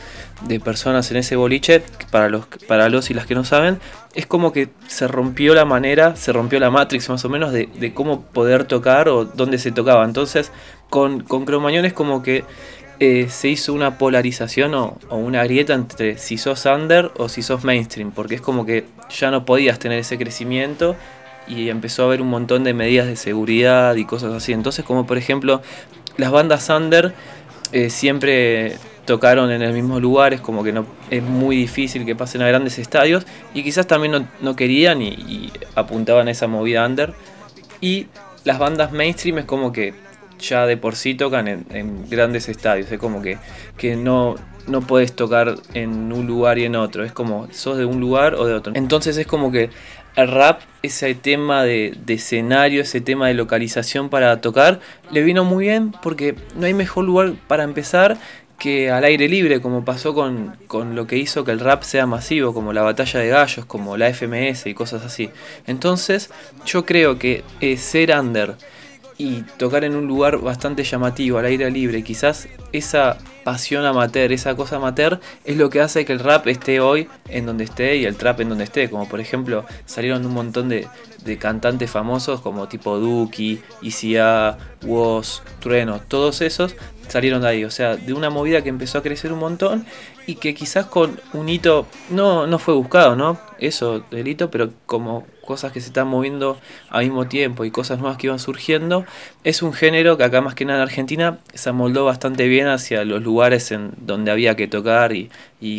personas 0.64 1.10
en 1.10 1.18
ese 1.18 1.36
boliche, 1.36 1.82
para 2.10 2.28
los, 2.28 2.46
para 2.68 2.88
los 2.88 3.10
y 3.10 3.14
las 3.14 3.26
que 3.26 3.34
no 3.34 3.44
saben, 3.44 3.78
es 4.14 4.26
como 4.26 4.52
que 4.52 4.68
se 4.86 5.08
rompió 5.08 5.54
la 5.54 5.64
manera, 5.64 6.16
se 6.16 6.32
rompió 6.32 6.60
la 6.60 6.70
matrix 6.70 7.08
más 7.08 7.24
o 7.24 7.28
menos 7.28 7.52
de, 7.52 7.92
cómo 7.94 8.22
poder 8.22 8.64
tocar 8.64 9.08
o 9.08 9.24
dónde 9.24 9.58
se 9.58 9.72
tocaba. 9.72 10.04
Entonces, 10.04 10.52
con, 10.90 11.20
con 11.22 11.44
Cromañón 11.44 11.84
es 11.84 11.92
como 11.92 12.22
que 12.22 12.44
eh, 13.00 13.26
se 13.28 13.48
hizo 13.48 13.72
una 13.72 13.98
polarización 13.98 14.74
o, 14.74 14.96
una 15.10 15.42
grieta 15.44 15.74
entre 15.74 16.16
si 16.18 16.38
sos 16.38 16.64
under 16.66 17.10
o 17.16 17.28
si 17.28 17.42
sos 17.42 17.64
mainstream, 17.64 18.12
porque 18.12 18.36
es 18.36 18.40
como 18.40 18.64
que 18.64 18.84
ya 19.10 19.30
no 19.30 19.44
podías 19.44 19.78
tener 19.78 19.98
ese 19.98 20.16
crecimiento 20.16 20.94
y 21.48 21.68
empezó 21.70 22.02
a 22.02 22.06
haber 22.06 22.22
un 22.22 22.28
montón 22.28 22.64
de 22.64 22.72
medidas 22.72 23.06
de 23.06 23.16
seguridad 23.16 23.96
y 23.96 24.04
cosas 24.04 24.32
así. 24.32 24.52
Entonces, 24.52 24.84
como 24.84 25.06
por 25.06 25.18
ejemplo, 25.18 25.60
las 26.16 26.30
bandas 26.30 26.68
under 26.70 27.14
eh, 27.72 27.90
siempre 27.90 28.76
tocaron 29.04 29.50
en 29.50 29.60
el 29.60 29.72
mismo 29.72 29.98
lugar, 30.00 30.32
es 30.32 30.40
como 30.40 30.62
que 30.62 30.72
no 30.72 30.86
es 31.10 31.22
muy 31.22 31.56
difícil 31.56 32.06
que 32.06 32.14
pasen 32.14 32.42
a 32.42 32.48
grandes 32.48 32.78
estadios 32.78 33.26
y 33.52 33.62
quizás 33.62 33.86
también 33.86 34.12
no, 34.12 34.28
no 34.40 34.56
querían 34.56 35.02
y, 35.02 35.08
y 35.08 35.52
apuntaban 35.74 36.28
a 36.28 36.30
esa 36.30 36.46
movida 36.46 36.86
under. 36.86 37.12
Y 37.80 38.06
las 38.44 38.58
bandas 38.58 38.92
mainstream 38.92 39.38
es 39.38 39.44
como 39.44 39.72
que 39.72 39.94
ya 40.48 40.66
de 40.66 40.76
por 40.76 40.96
sí 40.96 41.14
tocan 41.14 41.48
en, 41.48 42.08
grandes 42.08 42.48
estadios. 42.48 42.90
Es 42.90 42.98
como 42.98 43.22
que, 43.22 43.38
que 43.76 43.96
no, 43.96 44.36
no 44.66 44.80
puedes 44.80 45.14
tocar 45.14 45.56
en 45.74 46.12
un 46.12 46.26
lugar 46.26 46.58
y 46.58 46.64
en 46.64 46.76
otro. 46.76 47.04
Es 47.04 47.12
como 47.12 47.48
sos 47.52 47.78
de 47.78 47.84
un 47.84 48.00
lugar 48.00 48.34
o 48.34 48.46
de 48.46 48.54
otro. 48.54 48.72
Entonces 48.76 49.16
es 49.16 49.26
como 49.26 49.50
que 49.50 49.70
el 50.16 50.28
rap, 50.28 50.60
ese 50.82 51.14
tema 51.14 51.64
de, 51.64 51.96
de, 52.04 52.14
escenario, 52.14 52.82
ese 52.82 53.00
tema 53.00 53.28
de 53.28 53.34
localización 53.34 54.10
para 54.10 54.40
tocar, 54.40 54.80
le 55.10 55.22
vino 55.22 55.44
muy 55.44 55.64
bien 55.64 55.92
porque 56.02 56.36
no 56.56 56.66
hay 56.66 56.74
mejor 56.74 57.04
lugar 57.04 57.32
para 57.48 57.64
empezar 57.64 58.16
que 58.58 58.90
al 58.90 59.04
aire 59.04 59.28
libre, 59.28 59.60
como 59.60 59.84
pasó 59.84 60.14
con, 60.14 60.56
con, 60.66 60.94
lo 60.94 61.06
que 61.06 61.16
hizo 61.16 61.44
que 61.44 61.50
el 61.50 61.60
rap 61.60 61.82
sea 61.82 62.06
masivo, 62.06 62.54
como 62.54 62.72
la 62.72 62.82
batalla 62.82 63.20
de 63.20 63.28
gallos, 63.28 63.66
como 63.66 63.96
la 63.96 64.12
FMS 64.12 64.66
y 64.66 64.74
cosas 64.74 65.04
así. 65.04 65.30
Entonces, 65.66 66.30
yo 66.64 66.84
creo 66.86 67.18
que 67.18 67.44
eh, 67.60 67.76
ser 67.76 68.16
under 68.16 68.56
y 69.18 69.42
tocar 69.58 69.84
en 69.84 69.94
un 69.94 70.06
lugar 70.06 70.38
bastante 70.38 70.84
llamativo, 70.84 71.38
al 71.38 71.44
aire 71.46 71.70
libre, 71.70 72.02
quizás 72.02 72.48
esa 72.72 73.18
pasión 73.44 73.84
amateur, 73.84 74.32
esa 74.32 74.56
cosa 74.56 74.76
amateur, 74.76 75.20
es 75.44 75.56
lo 75.56 75.70
que 75.70 75.80
hace 75.80 76.04
que 76.04 76.12
el 76.12 76.18
rap 76.18 76.46
esté 76.48 76.80
hoy 76.80 77.08
en 77.28 77.46
donde 77.46 77.64
esté 77.64 77.96
y 77.96 78.06
el 78.06 78.16
trap 78.16 78.40
en 78.40 78.48
donde 78.48 78.64
esté. 78.64 78.90
Como 78.90 79.08
por 79.08 79.20
ejemplo, 79.20 79.64
salieron 79.84 80.24
un 80.26 80.32
montón 80.32 80.68
de, 80.68 80.88
de 81.24 81.38
cantantes 81.38 81.90
famosos 81.90 82.40
como 82.40 82.68
tipo 82.68 82.98
Duki, 82.98 83.60
ICA, 83.82 84.58
Woz, 84.82 85.42
Trueno, 85.60 86.00
todos 86.00 86.40
esos 86.40 86.74
salieron 87.08 87.42
de 87.42 87.48
ahí. 87.48 87.64
O 87.64 87.70
sea, 87.70 87.96
de 87.96 88.12
una 88.12 88.30
movida 88.30 88.62
que 88.62 88.68
empezó 88.68 88.98
a 88.98 89.02
crecer 89.02 89.32
un 89.32 89.38
montón 89.38 89.86
y 90.26 90.36
que 90.36 90.54
quizás 90.54 90.86
con 90.86 91.20
un 91.32 91.48
hito 91.48 91.86
no, 92.10 92.46
no 92.46 92.58
fue 92.58 92.74
buscado, 92.74 93.16
¿no? 93.16 93.38
Eso, 93.58 94.04
el 94.10 94.26
hito, 94.26 94.50
pero 94.50 94.70
como 94.86 95.26
cosas 95.44 95.72
que 95.72 95.80
se 95.80 95.88
están 95.88 96.08
moviendo 96.08 96.58
al 96.88 97.04
mismo 97.04 97.26
tiempo 97.28 97.64
y 97.64 97.70
cosas 97.70 97.98
nuevas 97.98 98.16
que 98.16 98.26
iban 98.26 98.38
surgiendo, 98.38 99.04
es 99.44 99.62
un 99.62 99.72
género 99.72 100.16
que 100.16 100.24
acá 100.24 100.40
más 100.40 100.54
que 100.54 100.64
nada 100.64 100.78
en 100.80 100.82
Argentina 100.82 101.38
se 101.52 101.68
amoldó 101.68 102.04
bastante 102.04 102.48
bien 102.48 102.66
hacia 102.66 103.04
los 103.04 103.22
lugares 103.22 103.70
en 103.70 103.92
donde 103.98 104.30
había 104.30 104.56
que 104.56 104.66
tocar 104.66 105.12
y, 105.12 105.30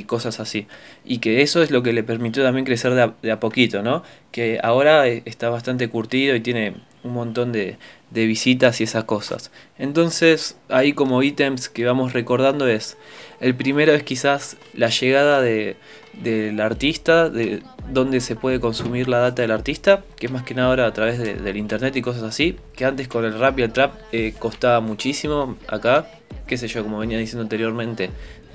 cosas 0.08 0.40
así. 0.40 0.68
Y 1.04 1.20
que 1.20 1.42
eso 1.42 1.62
es 1.62 1.70
lo 1.70 1.84
que 1.84 1.94
le 1.94 2.04
permitió 2.04 2.44
también 2.44 2.66
crecer 2.66 2.96
de 2.96 3.04
a, 3.04 3.14
de 3.22 3.32
a 3.32 3.40
poquito, 3.40 3.84
¿no? 3.84 4.04
Que 4.32 4.60
ahora 4.64 5.08
está 5.08 5.50
bastante 5.50 5.90
curtido 5.90 6.36
y 6.36 6.42
tiene 6.42 6.76
un 7.04 7.14
montón 7.14 7.52
de, 7.52 7.78
de 8.16 8.26
visitas 8.26 8.82
y 8.82 8.86
esas 8.86 9.04
cosas. 9.04 9.52
Entonces, 9.78 10.58
ahí 10.70 10.94
como 10.94 11.22
ítems 11.22 11.70
que 11.70 11.86
vamos 11.86 12.14
recordando 12.14 12.66
es, 12.68 12.98
el 13.42 13.56
primero 13.56 13.94
es 13.94 14.04
quizás 14.04 14.56
la 14.74 14.90
llegada 14.90 15.42
de, 15.42 15.76
del 16.22 16.60
artista, 16.62 17.30
de 17.30 17.62
dónde 17.92 18.20
se 18.20 18.36
puede 18.36 18.60
consumir 18.60 19.08
la 19.08 19.20
data 19.20 19.42
del 19.42 19.52
artista, 19.52 20.04
que 20.18 20.28
es 20.28 20.32
más 20.32 20.44
que 20.44 20.54
nada 20.54 20.70
ahora 20.70 20.88
a 20.88 20.94
través 20.94 21.20
de, 21.20 21.36
del 21.36 21.58
internet 21.58 21.96
y 21.96 22.02
cosas 22.02 22.24
así, 22.24 22.58
que 22.76 22.86
antes 22.86 23.08
con 23.08 23.26
el 23.26 23.38
rap 23.38 23.60
y 23.60 23.64
el 23.64 23.72
trap 23.72 23.94
eh, 24.12 24.34
costaba 24.38 24.80
muchísimo 24.80 25.58
acá, 25.68 26.08
qué 26.48 26.58
sé 26.58 26.68
yo, 26.68 26.84
como 26.84 27.00
venía 27.00 27.18
diciendo 27.18 27.44
anteriormente, 27.44 28.10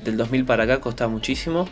del 0.04 0.16
2000 0.16 0.44
para 0.44 0.64
acá 0.64 0.80
costaba 0.80 1.10
muchísimo. 1.10 1.68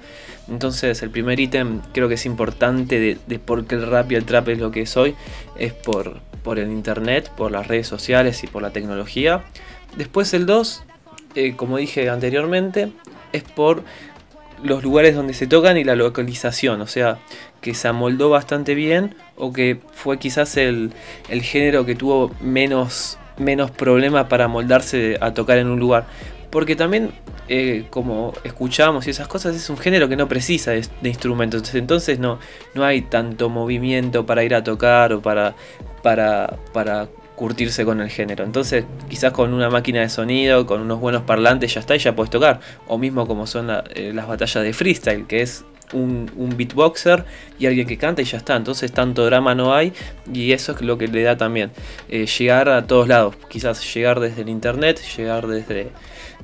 Entonces 0.49 1.03
el 1.03 1.11
primer 1.11 1.41
ítem 1.41 1.81
creo 1.93 2.09
que 2.09 2.15
es 2.15 2.27
importante 2.27 3.19
de, 3.27 3.39
por 3.39 3.67
qué 3.67 3.77
el 3.77 3.87
rap 3.87 4.13
y 4.13 4.17
el 4.17 4.25
trap 4.25 4.49
es 4.49 4.59
lo 4.59 4.71
que 4.71 4.83
es 4.83 4.97
hoy, 4.97 5.15
es 5.57 5.73
por, 5.73 6.21
por 6.43 6.59
el 6.59 6.71
internet, 6.71 7.31
por 7.37 7.51
las 7.51 7.67
redes 7.67 7.87
sociales 7.87 8.43
y 8.45 8.47
por 8.47 8.63
la 8.63 8.71
tecnología. 8.71 9.43
Después 9.97 10.33
el 10.35 10.47
2, 10.47 10.83
eh, 11.35 11.57
como 11.57 11.79
dije 11.79 12.09
anteriormente, 12.11 12.93
es 13.33 13.43
por 13.43 13.83
los 14.63 14.83
lugares 14.83 15.15
donde 15.15 15.35
se 15.35 15.47
tocan 15.47 15.77
y 15.77 15.85
la 15.85 15.95
localización, 15.95 16.81
o 16.81 16.87
sea, 16.87 17.19
que 17.61 17.75
se 17.75 17.89
amoldó 17.89 18.31
bastante 18.31 18.75
bien 18.75 19.15
o 19.37 19.53
que 19.53 19.81
fue 19.93 20.19
quizás 20.19 20.57
el, 20.57 20.93
el 21.29 21.43
género 21.43 21.85
que 21.85 21.95
tuvo 21.95 22.31
menos, 22.41 23.19
menos 23.37 23.71
problemas 23.71 24.27
para 24.27 24.49
moldarse 24.49 25.17
a 25.21 25.35
tocar 25.35 25.59
en 25.59 25.69
un 25.69 25.79
lugar. 25.79 26.07
Porque 26.51 26.77
también, 26.77 27.11
eh, 27.49 27.85
como 27.91 28.33
escuchamos 28.43 29.07
y 29.07 29.11
esas 29.11 29.29
cosas, 29.29 29.55
es 29.55 29.69
un 29.69 29.77
género 29.77 30.09
que 30.09 30.17
no 30.17 30.29
precisa 30.29 30.71
de, 30.71 30.87
de 31.03 31.09
instrumentos. 31.09 31.75
Entonces 31.75 32.19
no, 32.19 32.39
no 32.75 32.85
hay 32.85 33.03
tanto 33.03 33.51
movimiento 33.51 34.25
para 34.25 34.45
ir 34.45 34.55
a 34.55 34.65
tocar 34.65 35.13
o 35.13 35.21
para, 35.21 35.55
para, 36.03 36.57
para 36.73 37.09
curtirse 37.39 37.85
con 37.85 38.01
el 38.01 38.11
género. 38.11 38.45
Entonces, 38.45 38.85
quizás 39.09 39.33
con 39.33 39.55
una 39.55 39.71
máquina 39.71 40.01
de 40.01 40.09
sonido, 40.09 40.67
con 40.67 40.81
unos 40.81 40.99
buenos 40.99 41.23
parlantes, 41.23 41.73
ya 41.73 41.81
está 41.81 41.95
y 41.95 42.01
ya 42.01 42.15
puedes 42.15 42.31
tocar. 42.31 42.61
O 42.89 42.99
mismo 42.99 43.27
como 43.27 43.47
son 43.47 43.71
eh, 43.71 44.13
las 44.13 44.27
batallas 44.27 44.65
de 44.65 44.73
freestyle, 44.73 45.27
que 45.27 45.43
es 45.43 45.65
un, 45.93 46.31
un 46.37 46.57
beatboxer 46.57 47.25
y 47.59 47.67
alguien 47.67 47.87
que 47.87 47.97
canta 47.97 48.23
y 48.23 48.25
ya 48.25 48.39
está. 48.39 48.57
Entonces, 48.57 48.91
tanto 48.91 49.25
drama 49.25 49.55
no 49.55 49.73
hay 49.73 49.93
y 50.35 50.53
eso 50.53 50.73
es 50.73 50.83
lo 50.83 50.99
que 50.99 51.07
le 51.07 51.23
da 51.23 51.37
también. 51.37 51.71
eh, 52.09 52.27
llegar 52.27 52.69
a 52.69 52.87
todos 52.87 53.07
lados. 53.07 53.37
Quizás 53.49 53.95
llegar 53.95 54.19
desde 54.19 54.43
el 54.43 54.49
internet, 54.49 55.01
llegar 55.17 55.47
desde, 55.47 55.93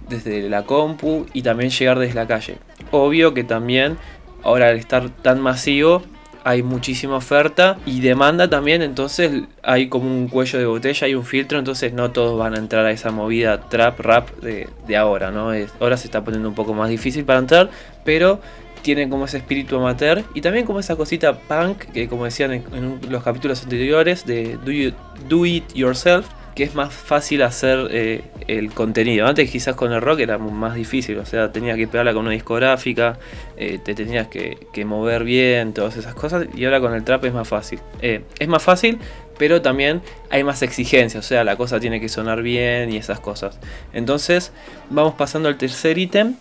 desde 0.08 0.48
la 0.48 0.62
compu 0.62 1.26
y 1.34 1.42
también 1.42 1.70
llegar 1.70 1.98
desde 1.98 2.14
la 2.14 2.28
calle. 2.28 2.58
Obvio 2.92 3.34
que 3.34 3.42
también, 3.42 3.98
ahora 4.44 4.68
al 4.68 4.76
estar 4.76 5.10
tan 5.10 5.40
masivo, 5.40 6.02
hay 6.44 6.62
muchísima 6.62 7.16
oferta 7.16 7.78
y 7.86 8.00
demanda 8.00 8.48
también, 8.50 8.82
entonces 8.82 9.44
hay 9.62 9.88
como 9.88 10.06
un 10.06 10.28
cuello 10.28 10.58
de 10.58 10.66
botella, 10.66 11.06
hay 11.06 11.14
un 11.14 11.24
filtro, 11.24 11.58
entonces 11.58 11.92
no 11.94 12.10
todos 12.10 12.38
van 12.38 12.54
a 12.54 12.58
entrar 12.58 12.84
a 12.84 12.90
esa 12.90 13.10
movida 13.10 13.68
trap 13.68 13.98
rap 14.00 14.30
de, 14.40 14.68
ahora, 14.96 15.30
¿no? 15.30 15.52
Es- 15.52 15.72
ahora 15.80 15.96
se 15.96 16.06
está 16.06 16.22
poniendo 16.22 16.48
un 16.48 16.54
poco 16.54 16.74
más 16.74 16.88
difícil 16.90 17.24
para 17.24 17.38
entrar, 17.38 17.70
pero 18.04 18.40
tienen 18.82 19.08
como 19.08 19.24
ese 19.24 19.38
espíritu 19.38 19.76
amateur 19.78 20.22
y 20.34 20.42
también 20.42 20.66
como 20.66 20.78
esa 20.80 20.94
cosita 20.96 21.32
punk 21.38 21.78
que 21.94 22.06
como 22.06 22.26
decían 22.26 22.52
en, 22.52 22.64
en 22.74 23.00
los 23.10 23.22
capítulos 23.22 23.62
anteriores 23.62 24.26
de 24.26 24.58
Do, 24.62 24.70
You- 24.70 24.92
Do 25.26 25.46
It 25.46 25.72
Yourself, 25.74 26.26
que 26.54 26.62
es 26.62 26.74
más 26.74 26.94
fácil 26.94 27.42
hacer 27.42 27.88
eh, 27.90 28.22
el 28.46 28.70
contenido. 28.70 29.26
Antes 29.26 29.50
quizás 29.50 29.74
con 29.74 29.92
el 29.92 30.00
rock 30.00 30.20
era 30.20 30.38
más 30.38 30.74
difícil, 30.74 31.18
o 31.18 31.26
sea, 31.26 31.50
tenías 31.50 31.76
que 31.76 31.88
pegarla 31.88 32.12
con 32.12 32.22
una 32.22 32.30
discográfica, 32.30 33.18
eh, 33.56 33.78
te 33.82 33.94
tenías 33.94 34.28
que, 34.28 34.58
que 34.72 34.84
mover 34.84 35.24
bien, 35.24 35.72
todas 35.72 35.96
esas 35.96 36.14
cosas, 36.14 36.46
y 36.54 36.64
ahora 36.64 36.80
con 36.80 36.94
el 36.94 37.02
trap 37.02 37.24
es 37.24 37.34
más 37.34 37.48
fácil. 37.48 37.80
Eh, 38.02 38.22
es 38.38 38.48
más 38.48 38.62
fácil, 38.62 38.98
pero 39.36 39.62
también 39.62 40.00
hay 40.30 40.44
más 40.44 40.62
exigencia, 40.62 41.18
o 41.18 41.24
sea, 41.24 41.42
la 41.42 41.56
cosa 41.56 41.80
tiene 41.80 42.00
que 42.00 42.08
sonar 42.08 42.42
bien 42.42 42.92
y 42.92 42.98
esas 42.98 43.18
cosas. 43.18 43.58
Entonces, 43.92 44.52
vamos 44.90 45.14
pasando 45.14 45.48
al 45.48 45.56
tercer 45.56 45.98
ítem, 45.98 46.36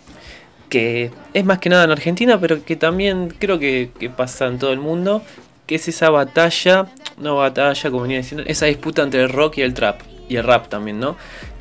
que 0.68 1.10
es 1.34 1.44
más 1.44 1.58
que 1.58 1.68
nada 1.68 1.84
en 1.84 1.90
Argentina, 1.90 2.38
pero 2.40 2.64
que 2.64 2.76
también 2.76 3.34
creo 3.38 3.58
que, 3.58 3.90
que 3.98 4.10
pasa 4.10 4.46
en 4.46 4.58
todo 4.58 4.72
el 4.72 4.78
mundo, 4.78 5.22
que 5.66 5.74
es 5.74 5.88
esa 5.88 6.10
batalla, 6.10 6.86
no 7.18 7.36
batalla, 7.36 7.90
como 7.90 8.02
venía 8.02 8.18
diciendo, 8.18 8.44
esa 8.46 8.66
disputa 8.66 9.02
entre 9.02 9.22
el 9.22 9.28
rock 9.28 9.58
y 9.58 9.62
el 9.62 9.74
trap, 9.74 10.00
y 10.28 10.36
el 10.36 10.44
rap 10.44 10.68
también, 10.68 11.00
¿no? 11.00 11.16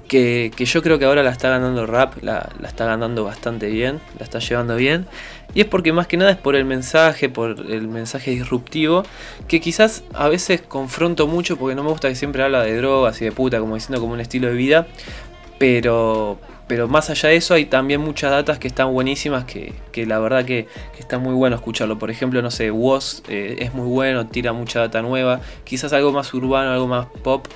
Que, 0.08 0.52
que 0.56 0.66
yo 0.66 0.84
creo 0.84 1.00
que 1.00 1.06
ahora 1.06 1.24
la 1.24 1.32
está 1.32 1.50
ganando 1.50 1.82
el 1.82 1.88
rap, 1.88 2.22
la, 2.22 2.50
la 2.60 2.68
está 2.68 2.86
ganando 2.86 3.24
bastante 3.24 3.68
bien, 3.68 4.00
la 4.20 4.26
está 4.26 4.40
llevando 4.40 4.76
bien. 4.76 5.08
Y 5.56 5.62
es 5.62 5.68
porque 5.68 5.94
más 5.94 6.08
que 6.08 6.18
nada 6.18 6.32
es 6.32 6.38
por 6.38 6.56
el 6.56 6.66
mensaje, 6.66 7.30
por 7.30 7.60
el 7.70 7.88
mensaje 7.88 8.32
disruptivo, 8.32 9.04
que 9.48 9.62
quizás 9.62 10.04
a 10.14 10.28
veces 10.28 10.62
confronto 10.62 11.28
mucho 11.28 11.58
porque 11.58 11.76
no 11.76 11.84
me 11.84 11.90
gusta 11.90 12.10
que 12.10 12.16
siempre 12.16 12.44
habla 12.44 12.64
de 12.64 12.76
drogas 12.78 13.22
y 13.22 13.26
de 13.26 13.32
puta, 13.32 13.60
como 13.60 13.76
diciendo 13.76 14.02
como 14.02 14.14
un 14.14 14.20
estilo 14.20 14.48
de 14.48 14.56
vida. 14.56 14.88
Pero, 15.60 16.40
pero 16.68 16.88
más 16.88 17.10
allá 17.10 17.30
de 17.30 17.36
eso 17.36 17.54
hay 17.54 17.66
también 17.66 18.02
muchas 18.02 18.32
datas 18.32 18.58
que 18.58 18.68
están 18.68 18.92
buenísimas 18.94 19.46
que, 19.46 19.74
que 19.92 20.06
la 20.06 20.20
verdad 20.20 20.46
que, 20.46 20.68
está 20.98 21.20
muy 21.20 21.34
bueno 21.34 21.56
escucharlo. 21.56 22.00
Por 22.00 22.10
ejemplo, 22.10 22.42
no 22.42 22.52
sé, 22.52 22.72
Woz 22.72 23.24
eh, 23.28 23.58
es 23.60 23.74
muy 23.74 23.88
bueno, 23.88 24.28
tira 24.28 24.54
mucha 24.54 24.80
data 24.80 25.02
nueva. 25.02 25.42
Quizás 25.66 25.92
algo 25.94 26.12
más 26.14 26.34
urbano, 26.34 26.72
algo 26.72 26.88
más 26.88 27.08
pop. 27.24 27.48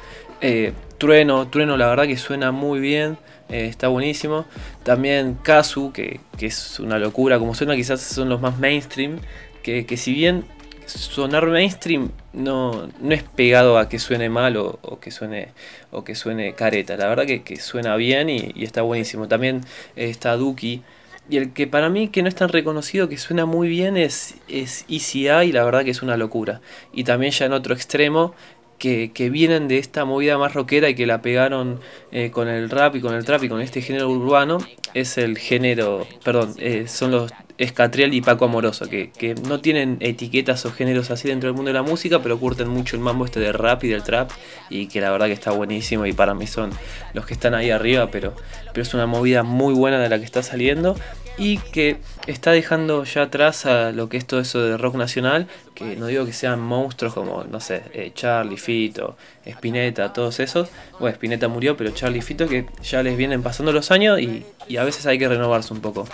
Eh, 0.41 0.73
Trueno, 0.97 1.47
Trueno 1.47 1.77
la 1.77 1.87
verdad 1.87 2.05
que 2.05 2.17
suena 2.17 2.51
muy 2.51 2.79
bien. 2.79 3.17
eh, 3.49 3.67
está 3.67 3.87
buenísimo. 3.87 4.45
También 4.83 5.37
Kazu, 5.41 5.93
que, 5.93 6.19
que 6.37 6.47
es 6.47 6.79
una 6.79 6.99
locura. 6.99 7.39
Como 7.39 7.55
suena, 7.55 7.75
quizás 7.75 8.01
son 8.01 8.29
los 8.29 8.41
más 8.41 8.59
mainstream. 8.59 9.19
Que, 9.63 9.85
que 9.85 9.97
si 9.97 10.13
bien 10.13 10.45
sonar 10.88 11.46
mainstream 11.48 12.12
no, 12.34 12.89
no 13.00 13.13
es 13.13 13.24
pegado 13.24 13.77
a 13.77 13.89
que 13.89 14.00
suene 14.00 14.29
mal 14.29 14.58
o, 14.58 15.00
que 15.00 15.12
suene 15.12 15.50
o 15.91 16.03
que 16.03 16.15
suene 16.15 16.53
careta. 16.53 16.98
La 16.98 17.08
verdad 17.08 17.25
que, 17.25 17.56
suena 17.58 17.96
bien 17.96 18.29
y, 18.29 18.51
y 18.56 18.63
está 18.63 18.82
buenísimo. 18.82 19.27
También 19.27 19.62
eh, 19.96 20.10
está 20.10 20.36
Duki. 20.36 20.82
Y 21.29 21.38
el 21.38 21.51
que 21.51 21.67
para 21.67 21.89
mí 21.89 22.08
que 22.08 22.22
no 22.22 22.29
es 22.29 22.36
tan 22.36 22.50
reconocido, 22.50 23.10
que 23.10 23.17
suena 23.17 23.46
muy 23.46 23.67
bien, 23.67 23.98
es, 23.98 24.36
es 24.48 24.86
ECI 24.88 25.27
y 25.48 25.51
la 25.51 25.65
verdad 25.65 25.84
que 25.84 25.91
es 25.91 26.01
una 26.01 26.15
locura. 26.15 26.62
Y 26.94 27.03
también 27.03 27.34
ya 27.34 27.46
en 27.46 27.53
otro 27.53 27.74
extremo, 27.74 28.34
que, 28.77 29.29
vienen 29.29 29.67
de 29.67 29.77
esta 29.77 30.05
movida 30.05 30.38
más 30.38 30.53
rockera 30.53 30.89
y 30.89 30.96
que 30.96 31.05
la 31.05 31.22
pegaron 31.22 31.79
eh, 32.12 32.31
con 32.31 32.48
el 32.48 32.69
rap 32.69 32.96
y 32.96 33.01
con 33.01 33.13
el 33.13 33.25
trap 33.25 33.43
y 33.43 33.50
con 33.50 33.62
este 33.62 33.81
género 33.81 34.10
urbano, 34.10 34.60
es 34.93 35.17
el 35.17 35.38
género, 35.38 36.07
perdón, 36.24 36.53
eh, 36.60 36.86
son 36.88 37.12
los 37.12 37.31
Escatriel 37.57 38.13
y 38.13 38.22
Paco 38.22 38.46
Amoroso, 38.46 38.88
que, 38.88 39.10
que 39.10 39.34
no 39.34 39.62
tienen 39.62 39.98
etiquetas 40.00 40.63
o 40.67 40.72
géneros 40.72 41.10
así 41.10 41.27
dentro 41.27 41.48
del 41.48 41.55
mundo 41.55 41.69
de 41.69 41.74
la 41.74 41.81
música, 41.81 42.22
pero 42.22 42.39
curten 42.39 42.67
mucho 42.67 42.96
el 42.96 43.01
mambo 43.01 43.25
este 43.25 43.39
del 43.39 43.55
rap 43.55 43.84
y 43.84 43.88
del 43.88 44.03
trap, 44.03 44.29
y 44.69 44.88
que 44.88 45.01
la 45.01 45.10
verdad 45.10 45.25
que 45.25 45.34
está 45.34 45.51
buenísimo 45.51 46.05
y 46.05 46.13
para 46.13 46.36
mí 46.36 46.46
son 46.46 46.69
los 47.13 47.25
que 47.25 47.34
están 47.34 47.55
ahí 47.55 47.72
arriba, 47.72 48.12
pero, 48.12 48.36
pero 48.74 48.84
es 48.84 48.93
una 48.93 49.07
movida 49.07 49.41
muy 49.41 49.74
buena 49.74 50.00
de 50.00 50.07
la 50.07 50.19
que 50.19 50.25
está 50.25 50.43
saliendo 50.43 50.96
y 51.38 51.60
que 51.60 51.98
está 52.25 52.51
dejando 52.51 53.03
ya 53.03 53.24
atrás 53.24 53.65
a 53.65 53.91
lo 53.91 54.10
que 54.10 54.17
es 54.17 54.25
todo 54.25 54.39
eso 54.39 54.60
de 54.62 54.77
rock 54.77 54.96
nacional, 54.96 55.48
que 55.75 55.96
no 55.96 56.08
digo 56.08 56.25
que 56.25 56.34
sean 56.34 56.60
monstruos 56.60 57.13
como, 57.13 57.44
no 57.44 57.60
sé, 57.60 57.84
eh, 57.94 58.12
Charlie, 58.13 58.58
Fito, 58.58 59.17
Spinetta, 59.46 60.13
todos 60.13 60.39
esos. 60.39 60.70
Bueno, 61.00 61.13
Spinetta 61.13 61.48
murió, 61.48 61.77
pero 61.77 61.91
Charlie 61.91 62.20
y 62.20 62.22
Fito 62.22 62.48
que 62.48 62.65
ya 62.84 63.03
les 63.03 63.15
vienen 63.17 63.44
pasando 63.44 63.72
los 63.72 63.91
años 63.91 64.20
y, 64.20 64.46
y 64.67 64.77
a 64.77 64.84
veces 64.84 65.06
hay 65.06 65.20
que 65.20 65.27
renovarse 65.27 65.74
un 65.74 65.82
poco. 65.82 66.08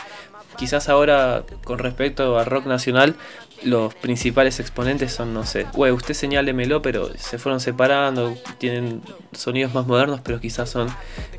Quizás 0.57 0.89
ahora, 0.89 1.43
con 1.63 1.79
respecto 1.79 2.37
al 2.37 2.45
rock 2.45 2.67
nacional, 2.67 3.15
los 3.63 3.93
principales 3.93 4.59
exponentes 4.59 5.13
son, 5.13 5.33
no 5.33 5.45
sé, 5.45 5.65
güey, 5.73 5.91
usted 5.91 6.13
señálemelo, 6.13 6.81
pero 6.81 7.11
se 7.17 7.37
fueron 7.37 7.59
separando, 7.59 8.35
tienen 8.57 9.01
sonidos 9.31 9.73
más 9.73 9.87
modernos, 9.87 10.21
pero 10.21 10.39
quizás 10.39 10.69
son 10.69 10.87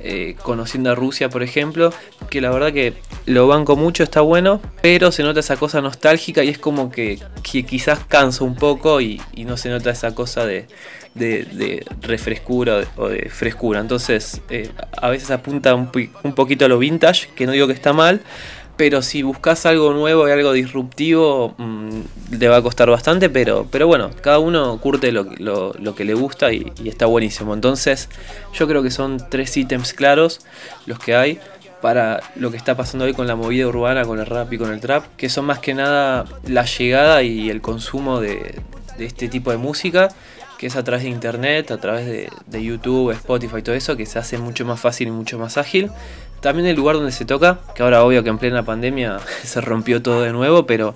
eh, 0.01 0.37
conociendo 0.43 0.91
a 0.91 0.95
Rusia, 0.95 1.29
por 1.29 1.43
ejemplo, 1.43 1.93
que 2.31 2.41
la 2.41 2.51
verdad 2.51 2.73
que 2.73 2.95
lo 3.27 3.47
banco 3.47 3.77
mucho, 3.77 4.03
está 4.03 4.21
bueno, 4.21 4.61
pero 4.83 5.13
se 5.13 5.23
nota 5.23 5.41
esa 5.41 5.57
cosa 5.57 5.81
nostálgica 5.81 6.43
y 6.45 6.49
es 6.49 6.59
como 6.59 6.91
que, 6.91 7.19
que 7.43 7.65
quizás 7.65 8.01
cansa 8.07 8.45
un 8.45 8.55
poco 8.55 9.01
y, 9.01 9.21
no 9.45 9.59
se 9.59 9.69
nota 9.69 9.91
esa 9.91 10.15
cosa 10.15 10.47
de, 10.47 10.67
de, 11.15 11.85
refrescura 12.01 12.85
o 12.97 13.09
de, 13.09 13.29
frescura. 13.29 13.81
Entonces, 13.81 14.41
eh, 14.49 14.71
a 14.97 15.11
veces 15.11 15.31
apunta 15.31 15.75
un, 15.75 15.91
un 16.23 16.35
poquito 16.35 16.65
a 16.65 16.69
lo 16.69 16.79
vintage, 16.79 17.29
que 17.35 17.45
no 17.45 17.53
digo 17.53 17.67
que 17.67 17.75
está 17.75 17.93
mal, 17.93 18.23
pero 18.77 19.03
si 19.03 19.23
buscas 19.23 19.67
algo 19.67 19.93
nuevo 19.93 20.29
y 20.29 20.33
algo 20.33 20.53
disruptivo, 20.53 21.55
mm, 21.59 22.01
le 22.39 22.49
va 22.49 22.57
a 22.57 22.63
costar 22.63 22.91
bastante, 22.91 23.31
pero, 23.31 23.67
pero 23.71 23.87
bueno, 23.87 24.11
cada 24.21 24.39
uno 24.39 24.79
curte 24.79 25.13
lo, 25.13 25.25
lo- 25.39 25.73
lo 25.79 25.95
que 25.95 26.05
le 26.05 26.15
gusta 26.15 26.53
y, 26.53 26.73
y 26.83 26.89
está 26.89 27.07
buenísimo. 27.07 27.55
Entonces, 27.55 28.09
yo 28.53 28.67
creo 28.67 28.83
que 28.83 28.91
son 28.91 29.23
tres 29.31 29.57
ítems 29.57 29.93
claros 29.93 30.41
los 30.87 30.99
que 30.99 31.15
hay 31.15 31.39
para 31.81 32.21
lo 32.37 32.51
que 32.51 32.57
está 32.57 32.77
pasando 32.77 33.05
hoy 33.05 33.13
con 33.13 33.27
la 33.27 33.37
movida 33.37 33.67
urbana, 33.67 34.05
con 34.05 34.19
el 34.19 34.27
rap 34.27 34.53
y 34.53 34.59
con 34.59 34.73
el 34.73 34.81
trap, 34.81 35.05
que 35.17 35.29
son 35.29 35.45
más 35.45 35.59
que 35.59 35.75
nada 35.75 36.25
la 36.47 36.65
llegada 36.65 37.23
y 37.23 37.51
el 37.51 37.61
consumo 37.61 38.21
de, 38.21 38.61
de 38.97 39.05
este 39.05 39.29
tipo 39.29 39.51
de 39.51 39.59
música, 39.59 40.09
que 40.59 40.69
es 40.69 40.77
a 40.77 40.83
través 40.85 41.03
de 41.05 41.11
internet, 41.11 41.71
a 41.73 41.79
través 41.79 42.07
de, 42.07 42.31
de 42.47 42.65
YouTube, 42.65 43.11
Spotify, 43.11 43.61
todo 43.61 43.75
eso, 43.75 43.97
que 43.99 44.07
se 44.07 44.19
hace 44.19 44.39
mucho 44.39 44.65
más 44.65 44.81
fácil 44.81 45.09
y 45.09 45.11
mucho 45.11 45.39
más 45.39 45.59
ágil. 45.59 45.91
También 46.45 46.69
el 46.69 46.77
lugar 46.77 46.97
donde 46.97 47.11
se 47.11 47.25
toca, 47.25 47.61
que 47.75 47.83
ahora 47.83 48.05
obvio 48.05 48.23
que 48.23 48.29
en 48.29 48.37
plena 48.37 48.63
pandemia 48.67 49.17
se 49.45 49.63
rompió 49.63 50.03
todo 50.03 50.21
de 50.21 50.31
nuevo, 50.31 50.67
pero, 50.67 50.95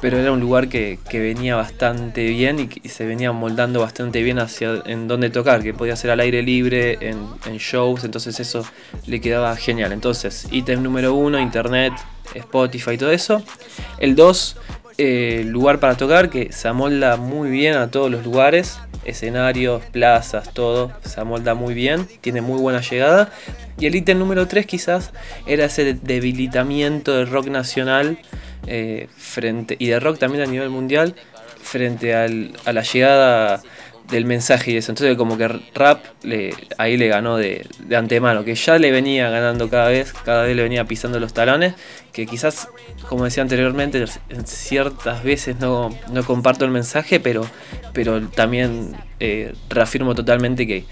pero 0.00 0.18
era 0.18 0.32
un 0.32 0.40
lugar 0.40 0.68
que, 0.68 0.98
que 1.08 1.20
venía 1.20 1.54
bastante 1.54 2.26
bien 2.26 2.68
y 2.82 2.88
se 2.88 3.06
venía 3.06 3.30
moldando 3.30 3.78
bastante 3.78 4.24
bien 4.24 4.40
hacia 4.40 4.82
en 4.86 5.06
dónde 5.06 5.30
tocar, 5.30 5.62
que 5.62 5.72
podía 5.72 5.94
ser 5.94 6.10
al 6.10 6.18
aire 6.18 6.42
libre, 6.42 6.98
en, 7.00 7.58
shows, 7.58 8.02
entonces 8.02 8.40
eso 8.40 8.66
le 9.06 9.20
quedaba 9.20 9.54
genial. 9.54 9.92
Entonces, 9.92 10.48
ítem 10.50 10.82
número 10.82 11.14
uno, 11.14 11.38
internet, 11.38 11.92
Spotify 12.34 12.94
y 12.94 12.98
todo 12.98 13.12
eso. 13.12 13.40
El 14.00 14.16
2, 14.16 14.56
lugar 14.98 15.78
para 15.78 15.96
tocar, 15.96 16.28
que 16.28 16.52
se 16.52 16.66
amolda 16.68 17.16
muy 17.16 17.50
bien 17.50 17.74
a 17.76 17.90
todos 17.90 18.10
los 18.10 18.24
lugares, 18.24 18.78
escenarios, 19.04 19.84
plazas, 19.86 20.52
todo, 20.52 20.92
se 21.04 21.20
amolda 21.20 21.54
muy 21.54 21.72
bien, 21.74 22.08
tiene 22.20 22.40
muy 22.40 22.58
buena 22.60 22.80
llegada. 22.80 23.30
Y 23.78 23.86
el 23.86 23.94
ítem 23.94 24.18
número 24.18 24.48
3 24.48 24.66
quizás 24.66 25.12
era 25.46 25.66
ese 25.66 25.94
debilitamiento 25.94 27.14
del 27.16 27.28
rock 27.28 27.46
nacional 27.46 28.18
eh, 28.66 29.08
frente 29.16 29.76
y 29.78 29.86
de 29.86 30.00
rock 30.00 30.18
también 30.18 30.42
a 30.42 30.46
nivel 30.46 30.68
mundial 30.68 31.14
frente 31.62 32.14
al- 32.14 32.52
a 32.64 32.72
la 32.72 32.82
llegada 32.82 33.62
del 34.10 34.24
mensaje 34.24 34.72
y 34.72 34.76
eso. 34.76 34.92
Entonces 34.92 35.16
como 35.16 35.36
que 35.36 35.48
rap 35.74 36.04
le, 36.22 36.54
ahí 36.78 36.96
le 36.96 37.08
ganó 37.08 37.36
de, 37.36 37.66
de, 37.80 37.96
antemano, 37.96 38.44
que 38.44 38.54
ya 38.54 38.78
le 38.78 38.90
venía 38.90 39.28
ganando 39.28 39.68
cada 39.68 39.88
vez, 39.88 40.12
cada 40.12 40.44
vez 40.44 40.56
le 40.56 40.62
venía 40.62 40.84
pisando 40.84 41.20
los 41.20 41.32
talones, 41.34 41.74
que 42.12 42.26
quizás, 42.26 42.68
como 43.08 43.24
decía 43.24 43.42
anteriormente, 43.42 44.04
en 44.30 44.46
ciertas 44.46 45.22
veces 45.22 45.58
no, 45.60 45.96
no 46.10 46.24
comparto 46.24 46.64
el 46.64 46.70
mensaje, 46.70 47.20
pero, 47.20 47.46
pero 47.92 48.20
también 48.28 48.96
eh, 49.20 49.54
reafirmo 49.68 50.14
totalmente 50.14 50.66
que, 50.66 50.84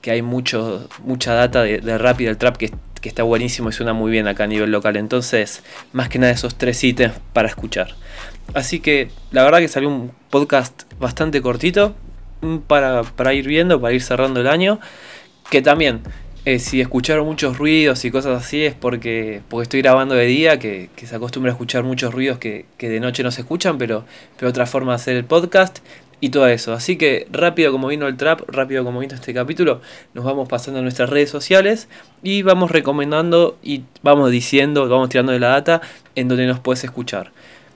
que 0.00 0.10
hay 0.10 0.22
mucho, 0.22 0.88
mucha 1.04 1.34
data 1.34 1.62
de, 1.62 1.98
rap 1.98 2.20
y 2.20 2.24
del 2.24 2.38
trap 2.38 2.56
que, 2.56 2.72
que 3.00 3.08
está 3.08 3.22
buenísimo 3.22 3.68
y 3.68 3.72
suena 3.72 3.92
muy 3.92 4.10
bien 4.10 4.28
acá 4.28 4.44
a 4.44 4.46
nivel 4.46 4.70
local. 4.70 4.96
Entonces, 4.96 5.62
más 5.92 6.08
que 6.08 6.18
nada 6.18 6.32
esos 6.32 6.56
tres 6.56 6.82
ítems 6.82 7.14
para 7.32 7.48
escuchar. 7.48 7.94
Así 8.54 8.80
que 8.80 9.10
la 9.30 9.44
verdad 9.44 9.60
que 9.60 9.68
salió 9.68 9.88
un 9.88 10.12
podcast 10.30 10.82
bastante 10.98 11.40
cortito, 11.40 11.94
para, 12.66 13.02
para, 13.02 13.34
ir 13.34 13.46
viendo, 13.46 13.80
para 13.80 13.94
ir 13.94 14.02
cerrando 14.02 14.40
el 14.40 14.46
año. 14.46 14.80
Que 15.50 15.62
también, 15.62 16.00
eh, 16.44 16.58
si 16.58 16.80
escucharon 16.80 17.26
muchos 17.26 17.58
ruidos 17.58 18.04
y 18.04 18.10
cosas 18.10 18.42
así, 18.42 18.64
es 18.64 18.74
porque, 18.74 19.42
porque 19.48 19.62
estoy 19.64 19.82
grabando 19.82 20.14
de 20.14 20.26
día, 20.26 20.58
que, 20.58 20.90
que 20.96 21.06
se 21.06 21.16
acostumbra 21.16 21.50
a 21.50 21.54
escuchar 21.54 21.84
muchos 21.84 22.12
ruidos 22.12 22.38
que, 22.38 22.66
que, 22.78 22.88
de 22.88 23.00
noche 23.00 23.22
no 23.22 23.30
se 23.30 23.42
escuchan, 23.42 23.78
pero, 23.78 24.04
pero 24.36 24.50
otra 24.50 24.66
forma 24.66 24.92
de 24.92 24.96
hacer 24.96 25.16
el 25.16 25.24
podcast 25.24 25.80
y 26.20 26.30
todo 26.30 26.46
eso. 26.46 26.72
Así 26.72 26.96
que 26.96 27.26
rápido 27.30 27.72
como 27.72 27.88
vino 27.88 28.06
el 28.06 28.16
trap, 28.16 28.48
rápido 28.48 28.84
como 28.84 29.00
vino 29.00 29.14
este 29.14 29.34
capítulo, 29.34 29.80
nos 30.14 30.24
vamos 30.24 30.48
pasando 30.48 30.78
a 30.78 30.82
nuestras 30.82 31.10
redes 31.10 31.30
sociales 31.30 31.88
y 32.22 32.42
vamos 32.42 32.70
recomendando 32.70 33.58
y 33.62 33.82
vamos 34.02 34.30
diciendo, 34.30 34.88
vamos 34.88 35.08
tirando 35.08 35.32
de 35.32 35.40
la 35.40 35.48
data 35.48 35.82
en 36.14 36.28
donde 36.28 36.46
nos 36.46 36.60
puedes 36.60 36.84
escuchar. 36.84 37.32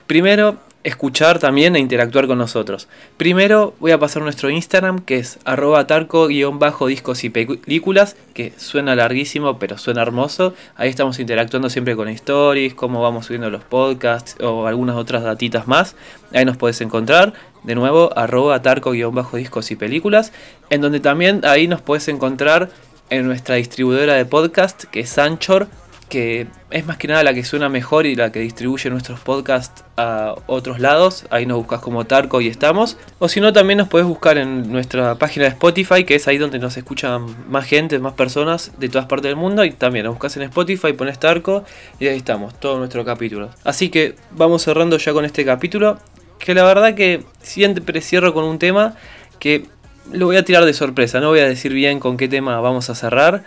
Primero, 0.07 0.57
escuchar 0.87 1.37
también 1.37 1.75
e 1.75 1.79
interactuar 1.79 2.27
con 2.27 2.37
nosotros. 2.37 2.87
Primero 3.17 3.73
voy 3.81 3.91
a 3.91 3.99
pasar 3.99 4.21
nuestro 4.21 4.49
Instagram 4.49 4.99
que 4.99 5.17
es 5.17 5.37
arroba 5.43 5.85
tarco-discos 5.85 7.25
y 7.25 7.29
películas, 7.29 8.15
que 8.33 8.53
suena 8.55 8.95
larguísimo 8.95 9.59
pero 9.59 9.77
suena 9.77 10.01
hermoso. 10.01 10.53
Ahí 10.77 10.89
estamos 10.89 11.19
interactuando 11.19 11.69
siempre 11.69 11.97
con 11.97 12.07
stories, 12.07 12.73
cómo 12.73 13.01
vamos 13.01 13.25
subiendo 13.25 13.49
los 13.49 13.65
podcasts 13.65 14.37
o 14.41 14.65
algunas 14.65 14.95
otras 14.95 15.23
datitas 15.23 15.67
más. 15.67 15.95
Ahí 16.33 16.45
nos 16.45 16.55
puedes 16.55 16.79
encontrar. 16.79 17.33
De 17.63 17.75
nuevo, 17.75 18.17
arroba 18.17 18.61
tarco-discos 18.61 19.71
y 19.71 19.75
películas, 19.75 20.31
en 20.69 20.79
donde 20.79 21.01
también 21.01 21.41
ahí 21.43 21.67
nos 21.67 21.81
puedes 21.81 22.07
encontrar 22.07 22.69
en 23.09 23.27
nuestra 23.27 23.55
distribuidora 23.55 24.13
de 24.13 24.23
podcast 24.23 24.85
que 24.85 25.01
es 25.01 25.17
Anchor 25.17 25.67
que 26.09 26.47
es 26.69 26.85
más 26.85 26.97
que 26.97 27.07
nada 27.07 27.23
la 27.23 27.33
que 27.33 27.43
suena 27.43 27.69
mejor 27.69 28.05
y 28.05 28.15
la 28.15 28.31
que 28.31 28.39
distribuye 28.39 28.89
nuestros 28.89 29.19
podcasts 29.19 29.83
a 29.97 30.35
otros 30.47 30.79
lados. 30.79 31.25
Ahí 31.29 31.45
nos 31.45 31.57
buscas 31.57 31.81
como 31.81 32.05
Tarco 32.05 32.39
y 32.39 32.47
estamos. 32.47 32.97
O 33.19 33.27
si 33.27 33.41
no, 33.41 33.51
también 33.51 33.77
nos 33.77 33.89
puedes 33.89 34.07
buscar 34.07 34.37
en 34.37 34.71
nuestra 34.71 35.15
página 35.15 35.45
de 35.45 35.51
Spotify, 35.51 36.05
que 36.05 36.15
es 36.15 36.27
ahí 36.27 36.37
donde 36.37 36.59
nos 36.59 36.77
escuchan 36.77 37.25
más 37.49 37.65
gente, 37.65 37.99
más 37.99 38.13
personas 38.13 38.71
de 38.77 38.89
todas 38.89 39.07
partes 39.07 39.29
del 39.29 39.35
mundo. 39.35 39.65
Y 39.65 39.71
también 39.71 40.05
nos 40.05 40.13
buscas 40.13 40.37
en 40.37 40.43
Spotify, 40.43 40.93
pones 40.93 41.19
Tarco 41.19 41.65
y 41.99 42.07
ahí 42.07 42.17
estamos, 42.17 42.57
todo 42.59 42.77
nuestro 42.77 43.03
capítulo. 43.03 43.49
Así 43.63 43.89
que 43.89 44.15
vamos 44.31 44.63
cerrando 44.63 44.97
ya 44.97 45.13
con 45.13 45.25
este 45.25 45.43
capítulo. 45.43 45.99
Que 46.39 46.53
la 46.53 46.63
verdad 46.63 46.93
que 46.93 47.23
siempre 47.41 47.99
cierro 48.01 48.33
con 48.33 48.45
un 48.45 48.59
tema 48.59 48.95
que 49.39 49.65
lo 50.11 50.27
voy 50.27 50.37
a 50.37 50.45
tirar 50.45 50.63
de 50.63 50.73
sorpresa. 50.73 51.19
No 51.19 51.29
voy 51.29 51.39
a 51.39 51.47
decir 51.47 51.73
bien 51.73 51.99
con 51.99 52.15
qué 52.15 52.27
tema 52.27 52.61
vamos 52.61 52.89
a 52.89 52.95
cerrar. 52.95 53.43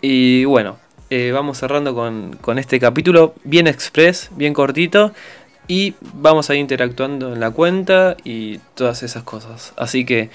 Y 0.00 0.44
bueno, 0.44 0.76
eh, 1.10 1.32
vamos 1.32 1.58
cerrando 1.58 1.94
con, 1.94 2.36
con, 2.40 2.58
este 2.58 2.80
capítulo 2.80 3.34
bien 3.44 3.66
express, 3.66 4.30
bien 4.36 4.54
cortito. 4.54 5.12
Y 5.66 5.94
vamos 6.00 6.50
a 6.50 6.54
ir 6.54 6.60
interactuando 6.60 7.32
en 7.32 7.40
la 7.40 7.50
cuenta 7.50 8.16
y 8.22 8.58
todas 8.74 9.02
esas 9.02 9.22
cosas. 9.22 9.72
Así 9.76 10.04
que 10.04 10.30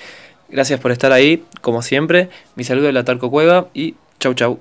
gracias 0.49 0.79
por 0.79 0.91
estar 0.91 1.11
ahí, 1.11 1.43
como 1.61 1.81
siempre. 1.81 2.29
Mi 2.55 2.63
saludo 2.63 2.87
de 2.87 2.93
la 2.93 3.03
Tarco 3.03 3.29
Cueva 3.29 3.67
y 3.73 3.95
chau 4.19 4.33
chau. 4.33 4.59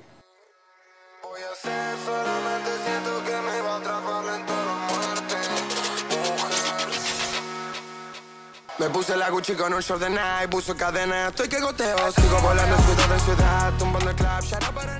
Me 8.79 8.89
puse 8.91 9.17
la 9.17 9.29
Gucci 9.29 9.55
con 9.55 9.73
un 9.73 9.81
short 9.81 10.01
de 10.01 10.09
Nike, 10.09 10.47
puso 10.49 10.73
cadena, 10.73 11.27
estoy 11.27 11.49
que 11.49 11.59
goteo, 11.59 12.11
sigo 12.13 12.39
volando 12.41 12.77
ciudad 12.77 13.09
de 13.09 13.19
ciudad, 13.19 13.73
tumbando 13.77 14.09
el 14.09 14.15
club, 14.15 14.41
shout 14.41 14.63
out 14.63 14.73
para 14.73 14.99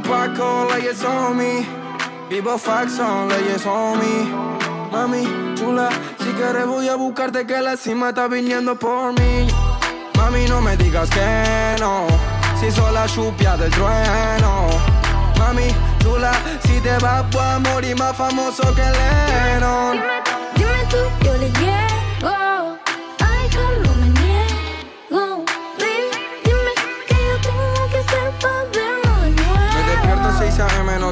Paco, 0.00 0.66
leyes 0.70 1.04
on 1.04 1.36
me. 1.36 1.66
Vivo 2.28 2.58
Faxon, 2.58 3.28
leyes 3.28 3.66
on 3.66 3.98
me. 3.98 4.28
Mami, 4.90 5.24
chula, 5.56 5.88
si 6.18 6.30
quieres 6.32 6.66
voy 6.66 6.88
a 6.88 6.96
buscarte 6.96 7.46
que 7.46 7.60
la 7.60 7.76
cima 7.76 8.10
está 8.10 8.28
viniendo 8.28 8.76
por 8.76 9.12
mí. 9.12 9.46
Mami, 10.16 10.46
no 10.48 10.60
me 10.60 10.76
digas 10.76 11.10
que 11.10 11.76
no, 11.80 12.06
si 12.60 12.70
soy 12.70 12.92
la 12.92 13.06
chupia 13.06 13.56
del 13.56 13.70
trueno. 13.70 14.68
Mami, 15.38 15.68
chula, 15.98 16.32
si 16.64 16.80
te 16.80 16.96
vas 16.98 17.28
voy 17.30 17.42
a 17.42 17.58
morir 17.58 17.96
más 17.96 18.16
famoso 18.16 18.62
que 18.74 18.82
Lennon. 18.82 20.00
Dime 20.56 20.84
tú, 20.90 21.24
yo 21.24 21.32
le 21.34 21.50
llego. 21.50 21.93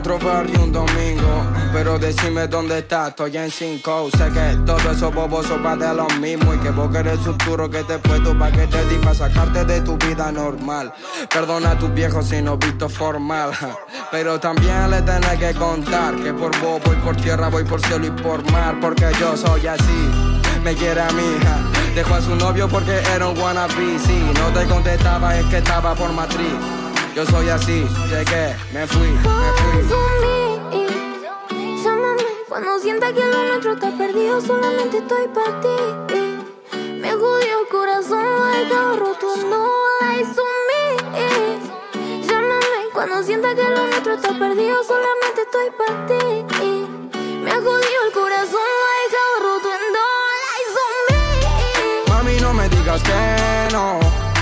Otro 0.02 0.18
barrio 0.18 0.64
un 0.64 0.72
domingo. 0.72 1.46
Pero 1.72 1.96
decime 1.98 2.48
dónde 2.48 2.80
estás, 2.80 3.10
estoy 3.10 3.36
en 3.36 3.50
5. 3.50 4.10
Sé 4.10 4.30
que 4.32 4.58
todo 4.66 4.90
eso 4.90 5.12
bobos 5.12 5.46
son 5.46 5.62
pa' 5.62 5.76
de 5.76 5.94
lo 5.94 6.08
mismo. 6.20 6.52
Y 6.54 6.58
que 6.58 6.70
vos 6.70 6.90
querés 6.90 7.20
futuro 7.20 7.70
que 7.70 7.84
te 7.84 7.98
puesto 7.98 8.36
pa' 8.36 8.50
que 8.50 8.66
te 8.66 8.84
di 8.86 8.96
pa' 8.96 9.14
sacarte 9.14 9.64
de 9.64 9.80
tu 9.80 9.96
vida 9.98 10.32
normal. 10.32 10.92
Perdona 11.32 11.70
a 11.70 11.78
tus 11.78 11.94
viejos 11.94 12.26
si 12.26 12.42
no 12.42 12.56
visto 12.56 12.88
formal. 12.88 13.52
Pero 14.10 14.40
también 14.40 14.90
le 14.90 15.02
tenés 15.02 15.38
que 15.38 15.54
contar 15.54 16.16
que 16.16 16.34
por 16.34 16.50
vos 16.60 16.80
voy 16.84 16.96
por 16.96 17.16
tierra, 17.16 17.48
voy 17.48 17.64
por 17.64 17.80
cielo 17.80 18.06
y 18.06 18.10
por 18.10 18.42
mar. 18.50 18.78
Porque 18.80 19.06
yo 19.20 19.36
soy 19.36 19.68
así, 19.68 20.10
me 20.64 20.74
quiere 20.74 21.00
a 21.00 21.10
mi 21.12 21.22
hija. 21.22 21.58
Dejó 21.94 22.14
a 22.14 22.20
su 22.20 22.34
novio 22.34 22.68
porque 22.68 23.00
era 23.14 23.28
un 23.28 23.38
wannabe. 23.38 23.98
Si 24.00 24.18
no 24.34 24.48
te 24.52 24.66
contestaba 24.66 25.38
es 25.38 25.46
que 25.46 25.58
estaba 25.58 25.94
por 25.94 26.12
matriz. 26.12 26.81
Yo 27.14 27.26
soy 27.26 27.46
así, 27.50 27.86
llegué, 28.08 28.56
me 28.72 28.86
fui, 28.86 29.08
me 29.08 29.20
fui. 29.20 29.82
Llámame 31.84 32.24
cuando 32.48 32.78
sienta 32.78 33.12
que 33.12 33.20
lo 33.20 33.44
nuestro 33.48 33.74
está 33.74 33.90
perdido, 33.98 34.40
solamente 34.40 34.96
estoy 34.96 35.28
para 35.28 35.60
ti. 35.60 35.76
Me 37.02 37.12
jodió 37.12 37.60
el 37.60 37.68
corazón, 37.70 38.24
lo 38.24 38.48
he 38.48 38.64
dejado 38.64 38.96
roto, 38.96 39.36
no 39.46 39.68
me. 40.08 40.24
Llámame 42.26 42.88
cuando 42.94 43.22
sienta 43.22 43.54
que 43.54 43.62
lo 43.62 43.86
nuestro 43.88 44.14
está 44.14 44.30
perdido, 44.38 44.82
solamente 44.82 45.42
estoy 45.42 45.70
para 45.76 46.06
ti. 46.06 46.22
Me 47.42 47.50
ha 47.50 47.56
jodido 47.56 48.06
el 48.06 48.12
corazón, 48.14 48.68
lo 48.80 48.86
he 48.88 49.02
dejado 49.10 49.34
roto, 49.42 49.68
no 49.92 50.06
me. 51.10 52.10
Mami, 52.10 52.40
no 52.40 52.54
me 52.54 52.70
digas 52.70 53.02
que 53.02 53.68
no, 53.70 54.00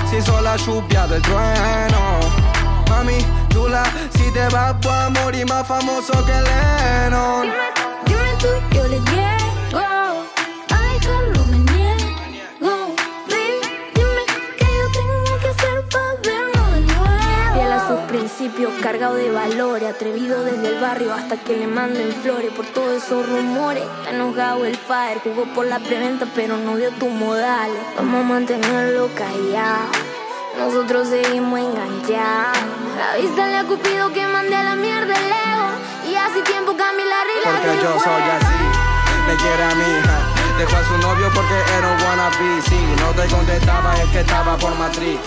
si 0.09 0.23
soy 0.23 0.45
la 0.45 0.57
lluvia 0.57 1.09
del 1.09 1.21
trueno. 1.23 2.60
Mami, 3.01 3.17
chula, 3.49 3.83
si 4.15 4.31
te 4.31 4.47
vas 4.51 4.79
voy 4.83 4.93
a 4.93 5.09
morir 5.09 5.49
más 5.49 5.67
famoso 5.67 6.13
que 6.27 6.33
Lennon. 6.33 7.49
Dime 8.05 8.33
tú, 8.39 8.49
yo 8.75 8.87
le 8.89 8.99
llego. 8.99 9.81
Ay, 10.69 10.99
no 11.33 11.47
me 11.47 11.59
niego. 11.73 12.95
Baby, 13.27 13.61
dime 13.95 14.25
que 14.59 14.67
yo 14.67 14.87
tengo 14.93 15.39
que 15.41 15.49
hacer 15.49 15.89
para 15.89 16.15
vernos 16.27 16.75
de 16.75 16.81
nuevo. 16.81 17.55
Fiel 17.55 17.73
a 17.73 17.89
sus 17.89 18.01
principios, 18.01 18.71
cargado 18.83 19.15
de 19.15 19.31
valores, 19.31 19.89
atrevido 19.89 20.45
desde 20.45 20.69
el 20.69 20.79
barrio 20.83 21.15
hasta 21.15 21.39
que 21.39 21.57
le 21.57 21.69
manden 21.69 22.13
flores 22.23 22.53
por 22.53 22.67
todos 22.67 23.03
esos 23.03 23.27
rumores. 23.27 23.83
Está 24.01 24.11
enojado 24.11 24.67
el 24.67 24.77
fire, 24.77 25.23
jugó 25.25 25.45
por 25.55 25.65
la 25.65 25.79
preventa, 25.79 26.27
pero 26.35 26.59
no 26.59 26.77
dio 26.77 26.91
tus 26.91 27.09
modales. 27.09 27.81
Vamos 27.97 28.21
a 28.21 28.29
mantenerlo 28.29 29.09
callado. 29.15 29.89
Nosotros 30.59 31.09
seguimos 31.09 31.61
enganchados. 31.61 32.60
Avísale 33.13 33.59
a 33.59 33.65
Cupido 33.65 34.13
que 34.13 34.25
mande 34.25 34.55
a 34.55 34.63
la 34.63 34.77
mierda 34.77 35.13
el 35.13 35.27
ego. 35.27 35.69
Y 36.09 36.15
hace 36.15 36.43
tiempo 36.43 36.77
cambié 36.77 37.05
la 37.05 37.25
regla 37.25 37.61
Porque 37.61 37.83
yo 37.83 37.99
soy 37.99 38.23
así, 38.37 38.63
me 39.27 39.35
quiere 39.35 39.63
a 39.65 39.75
mi 39.75 39.83
hija. 39.83 40.19
Dejó 40.59 40.77
a 40.77 40.85
su 40.85 40.99
novio 40.99 41.29
porque 41.35 41.55
era 41.77 41.89
un 41.91 42.03
wannabe. 42.03 42.63
Si 42.69 42.77
no 43.03 43.11
te 43.11 43.27
contestaba 43.35 43.97
es 43.97 44.09
que 44.11 44.21
estaba 44.21 44.57
por 44.59 44.77
matriz. 44.77 45.19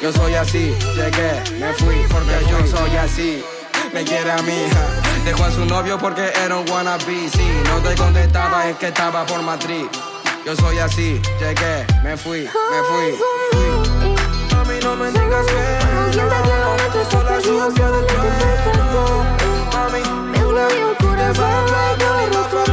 Yo 0.00 0.12
soy 0.12 0.34
así, 0.34 0.76
llegué, 0.94 1.58
me 1.58 1.72
fui 1.72 1.96
porque 2.08 2.38
yo 2.48 2.66
soy 2.68 2.96
así. 2.96 3.44
Me 3.92 4.04
quiere 4.04 4.30
a 4.30 4.40
mi 4.42 4.52
hija. 4.52 4.86
Dejó 5.24 5.44
a 5.44 5.50
su 5.50 5.64
novio 5.64 5.98
porque 5.98 6.32
era 6.44 6.56
un 6.56 6.70
wannabe. 6.70 7.28
Si 7.30 7.46
no 7.68 7.80
te 7.82 7.96
contestaba 7.96 8.68
es 8.68 8.76
que 8.76 8.88
estaba 8.88 9.26
por 9.26 9.42
matriz. 9.42 9.86
Yo 10.46 10.54
soy 10.54 10.78
así, 10.78 11.20
llegué, 11.40 11.86
me 12.04 12.16
fui, 12.16 12.42
me 12.42 12.82
fui. 12.88 13.43
No 14.96 15.04
me 15.04 15.10
digas 15.10 15.46
que 15.46 15.52
Cuando 15.80 16.12
sienta 16.12 16.42
que 16.42 16.48
lo 16.48 16.76
nuestro 16.76 17.00
está 17.00 17.18
Sola 17.18 17.30
perdido, 17.30 17.70
lluvia. 17.70 17.88
Mami, 19.72 20.02
roto 22.32 22.63